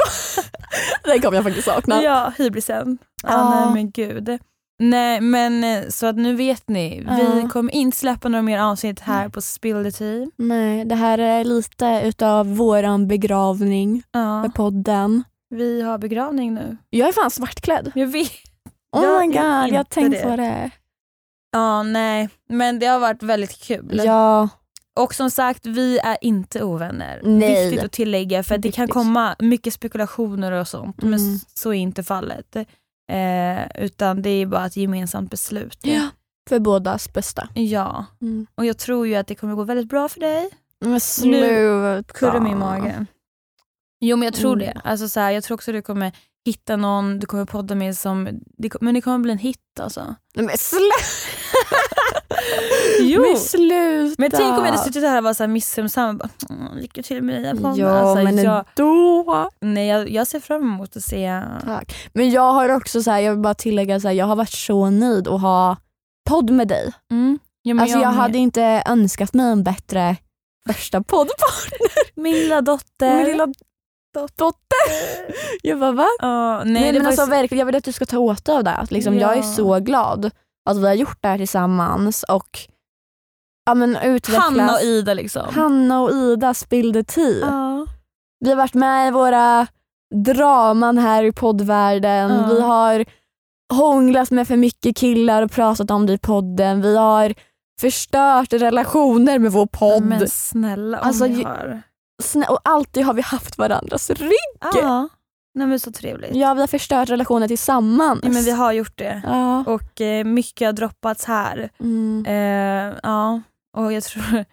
[1.03, 2.03] den kommer jag faktiskt sakna.
[2.03, 2.97] Ja, hybrisen.
[3.23, 3.29] Ja.
[3.29, 3.59] Ja.
[3.65, 4.39] nej men gud.
[4.81, 7.49] Nej men eh, så att nu vet ni, vi Ja.
[7.49, 10.27] kommer inte släppa några mer avsnitt här på Spill the Tea.
[10.37, 15.23] Nej, det här är lite utav våran begravning Ja, för podden.
[15.49, 16.77] vi har begravning nu.
[16.89, 17.91] Jag är fan svartklädd.
[17.95, 18.31] Jag vet.
[18.97, 19.35] Oh Jag my god,
[19.73, 20.29] jag har tänkt det.
[20.29, 20.71] på det.
[21.51, 22.29] Ja, nej.
[22.49, 24.01] Men det har varit väldigt kul.
[24.05, 24.49] Ja,
[24.99, 27.21] Och som sagt, vi är inte ovänner.
[27.23, 27.65] Nej.
[27.69, 28.93] Viktigt att tillägga för det kan Viktigt.
[28.93, 31.01] komma mycket spekulationer och sånt.
[31.01, 31.35] Men Mm.
[31.35, 32.55] s- så är inte fallet.
[33.09, 35.77] Eh, utan det är bara ett gemensamt beslut.
[35.81, 36.07] ja.
[36.49, 37.47] för bådas bästa.
[37.53, 38.05] Ja.
[38.21, 38.47] Mm.
[38.55, 40.49] Och jag tror ju att det kommer gå väldigt bra för dig.
[40.85, 42.03] Men sluta.
[42.13, 43.05] Kurra min mage.
[43.99, 44.65] Jo men jag tror Mm.
[44.65, 44.81] det.
[44.83, 46.11] Alltså, så här, jag tror också du kommer
[46.45, 50.15] hitta någon du kommer podda med som, det, men det kommer bli en hit alltså.
[50.35, 50.95] Men sluta.
[52.99, 53.21] Jo.
[53.21, 54.15] Men sluta.
[54.17, 56.77] Men tänk om jag hade suttit här och var så här missunnsam och bara "Mm,
[56.77, 57.75] lycka till med nya podden.
[57.75, 59.49] Ja alltså, men jag, ändå.
[59.61, 61.41] nej, jag, jag ser fram emot att se.
[61.65, 62.09] Tack.
[62.13, 64.49] Men jag har också, så här, jag vill bara tillägga, så här, jag har varit
[64.51, 65.77] så nöjd att ha
[66.29, 66.91] podd med dig.
[67.11, 67.39] Mm.
[67.61, 68.15] Ja, Alltså jag med.
[68.17, 70.15] hade inte önskat mig en bättre
[70.67, 72.21] första poddpartner.
[72.21, 73.15] Min lilla dotter.
[73.15, 73.47] Min lilla
[74.13, 74.55] dotter.
[75.63, 76.07] Jag bara va?
[76.19, 78.63] Ja, nej, Nej, men alltså verkligen, jag vill att du ska ta åt dig av
[78.63, 78.87] det.
[78.89, 79.43] Liksom, Jag är Ja.
[79.43, 80.31] så glad
[80.69, 82.59] att vi har gjort det här tillsammans och
[83.65, 84.43] ja, men utvecklas.
[84.43, 85.53] Hanna och Ida liksom.
[85.53, 87.43] Hanna och Ida spillde tid.
[87.43, 87.87] Ja.
[88.39, 89.67] Vi har varit med i våra
[90.25, 92.31] draman här i poddvärlden.
[92.31, 92.47] Ja.
[92.47, 93.05] Vi har
[93.73, 96.81] hånglat med för mycket killar och pratat om det i podden.
[96.81, 97.33] Vi har
[97.81, 100.03] förstört relationer med vår podd.
[100.03, 101.81] Men snälla om Alltså, har.
[102.23, 104.31] Snä- Och alltid har vi haft varandras rygg.
[104.73, 105.09] Ja.
[105.53, 106.35] Nej, men så trevligt.
[106.35, 108.19] Ja, vi har förstört relationer tillsammans.
[108.23, 109.21] Ja, men vi har gjort det.
[109.25, 109.63] Ja.
[109.67, 111.69] Och eh, mycket har droppats här.
[111.79, 112.25] Mm.
[112.27, 113.41] Eh, ja,
[113.77, 114.45] och jag tror...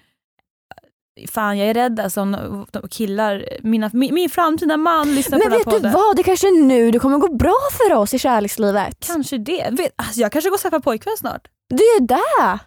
[1.28, 5.50] Fan jag är rädd alltså om killar, mina, min, min framtida man lyssnar Men på
[5.50, 5.92] den här vet du podden.
[5.92, 6.16] vad?
[6.16, 9.06] Det kanske är nu det kommer gå bra för oss i kärlekslivet.
[9.06, 9.68] Kanske det.
[9.70, 11.48] Vet, alltså jag kanske går och skaffar pojkvän snart.
[11.68, 12.58] Det är det.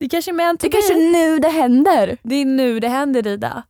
[0.00, 2.16] Det kanske är meant Det kanske är nu det händer.
[2.22, 3.62] Det är nu det händer Ida.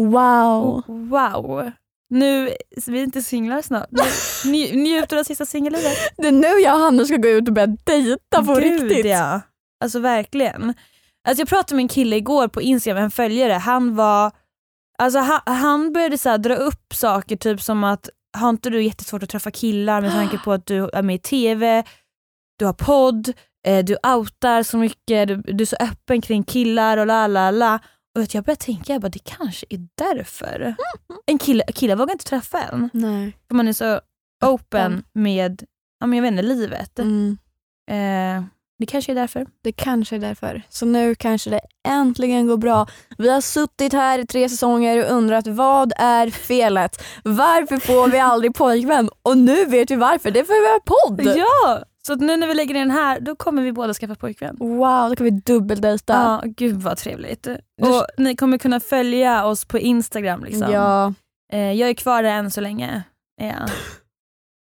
[0.00, 0.82] Wow.
[0.86, 1.70] Wow.
[2.14, 2.50] Nu,
[2.86, 3.88] vi är inte singlar snart.
[3.90, 4.02] Nu,
[4.50, 5.96] nj, njuter av sista singellivet.
[6.16, 9.06] Det är nu jag och Hanna ska gå ut och börja dejta på Gud, riktigt.
[9.06, 9.40] Ja.
[9.84, 10.74] Alltså verkligen.
[11.28, 13.52] Alltså jag pratade med en kille igår på Instagram, en följare.
[13.52, 14.30] Han var,
[14.98, 18.82] alltså han, han började så här dra upp saker typ som att har inte du
[18.82, 21.84] jättesvårt att träffa killar med tanke på att du är med i TV,
[22.58, 23.32] du har podd,
[23.66, 27.50] eh, du outar så mycket, du, du är så öppen kring killar och la la
[27.50, 27.78] la.
[28.14, 30.74] Och vet, jag började tänka, jag bara, det kanske är därför.
[31.26, 32.90] En kille, killar vågar inte träffa en.
[32.92, 33.36] Nej.
[33.48, 34.00] För man är så
[34.44, 35.64] open med
[36.00, 36.98] ja, men jag vet inte, livet.
[36.98, 37.38] Mm.
[37.90, 38.44] Eh,
[38.78, 39.46] det kanske är därför.
[39.62, 40.62] Det kanske är därför.
[40.68, 42.86] Så nu kanske det äntligen går bra.
[43.18, 47.04] Vi har suttit här i tre säsonger och undrat vad är felet?
[47.24, 49.10] Varför får vi aldrig pojkvän?
[49.22, 50.30] Och nu vet vi varför.
[50.30, 51.36] Det är för att vi har podd.
[51.36, 51.82] Ja!
[52.06, 54.56] Så nu när vi lägger in den här, då kommer vi båda skaffa pojkvän.
[54.60, 56.12] Wow, då kan vi dubbeldejta.
[56.12, 57.46] Ja, gud vad trevligt.
[57.82, 60.44] Och ni kommer kunna följa oss på Instagram.
[60.44, 60.72] Liksom.
[60.72, 61.14] Ja,
[61.52, 63.02] Eh, jag är kvar där än så länge.
[63.40, 63.52] Ja.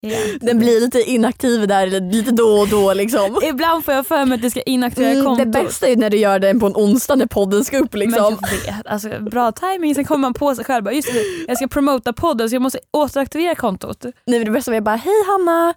[0.02, 0.18] Ja.
[0.42, 2.94] den blir lite inaktiv där lite då och då.
[2.94, 3.40] Liksom.
[3.44, 5.46] Ibland får jag för mig att jag ska inaktivera Mm, kontot.
[5.54, 7.96] det bästa är när du gör det på en onsdag när podden ska upp.
[7.96, 8.38] Liksom.
[8.42, 9.96] Men jag vet, alltså, bra timing.
[9.96, 10.84] Sen kommer man på sig själv.
[10.84, 14.04] Bara, just det, jag ska promota podden så jag måste återaktivera kontot.
[14.04, 15.74] Nej, men det bästa jag bara, hej Hanna,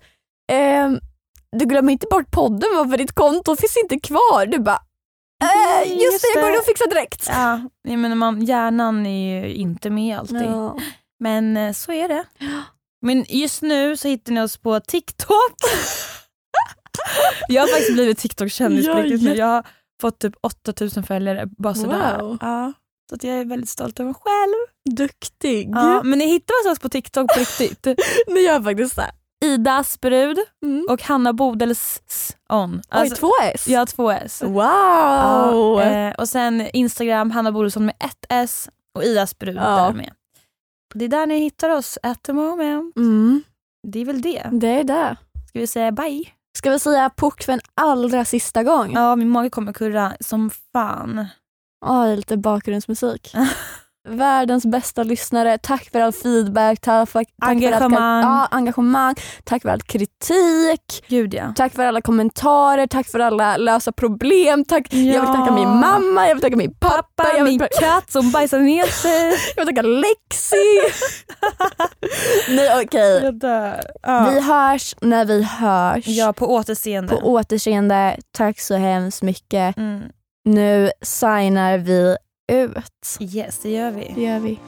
[0.52, 0.98] ehm,
[1.56, 2.88] du glömmer inte bort podden va?
[2.88, 4.46] för ditt konto finns inte kvar.
[4.46, 4.82] Du bara,
[5.42, 7.26] äh, Nej, just, just det, jag går och fixar direkt.
[7.28, 10.42] Ja, jag menar, man, hjärnan är ju inte med alltid.
[10.42, 10.78] Ja.
[11.20, 12.24] Men eh, så är det.
[13.06, 15.54] Men just nu så hittar ni oss på TikTok.
[17.48, 19.34] jag har faktiskt blivit TikTok-kändis Ja, riktigt nu.
[19.34, 19.66] Jag har
[20.00, 22.18] fått typ 8000 följare bara sådär.
[22.20, 22.38] Wow.
[22.40, 22.72] Ja,
[23.08, 24.96] så att jag är väldigt stolt över mig själv.
[24.96, 25.70] Duktig.
[25.74, 27.86] Ja, men ni hittar oss på TikTok på riktigt.
[28.26, 29.10] Ni gör faktiskt det.
[29.42, 30.86] Ida Asperud Mm.
[30.90, 32.00] och Hanna Bodels
[32.48, 32.82] on.
[32.94, 33.66] Oj, två S?
[33.68, 34.42] Har två S.
[34.42, 34.62] Wow!
[34.62, 39.62] Ja, eh, och sen Instagram, Hanna Bodelsson med ett S och Ida Asperud Ja.
[39.62, 40.12] där med.
[40.94, 42.96] Det är där ni hittar oss at the moment.
[42.96, 43.42] mm,
[43.88, 44.48] Det är väl det.
[44.52, 45.16] det är det.
[45.48, 46.24] Ska vi säga bye?
[46.58, 48.92] Ska vi säga puck för en allra sista gång?
[48.94, 51.26] Ja, min mage kommer kurra som fan.
[51.86, 53.34] Oj, lite bakgrundsmusik.
[54.08, 55.58] Världens bästa lyssnare.
[55.58, 56.80] Tack för all feedback.
[56.80, 58.02] Tack för, tack För Engagemang.
[58.02, 59.14] all, ja, engagemang.
[59.44, 61.04] Tack för all kritik.
[61.08, 61.52] Gud ja.
[61.56, 62.86] Tack för alla kommentarer.
[62.86, 64.64] Tack för alla lösa problem.
[64.64, 64.86] Tack.
[64.90, 65.34] Jag vill Ja.
[65.34, 68.58] tacka min mamma, jag vill tacka min pappa, Pappa, jag, vill, min katt som bajsar
[68.60, 69.32] ner sig.
[69.56, 70.80] jag vill tacka Lexi.
[72.48, 73.32] Nej okej.
[73.32, 73.80] Dör.
[74.02, 74.28] Ja.
[74.30, 76.06] Vi hörs när vi hörs.
[76.06, 77.14] ja, på återseende.
[77.16, 78.16] På återseende.
[78.36, 79.76] Tack så hemskt mycket.
[79.76, 80.00] mm.
[80.44, 82.16] Nu signar vi
[82.52, 83.16] ut.
[83.20, 84.12] Yes, det gör vi.
[84.14, 84.60] Det gör vi.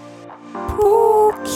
[0.52, 1.48] Pok!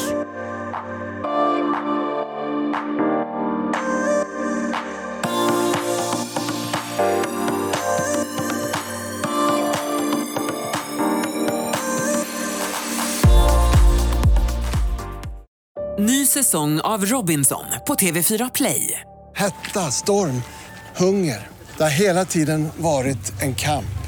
[15.99, 19.01] Ny säsong av Robinson på TV4 Play.
[19.37, 20.43] Hetta, storm,
[20.97, 21.47] hunger.
[21.77, 24.08] Det har hela tiden varit en kamp.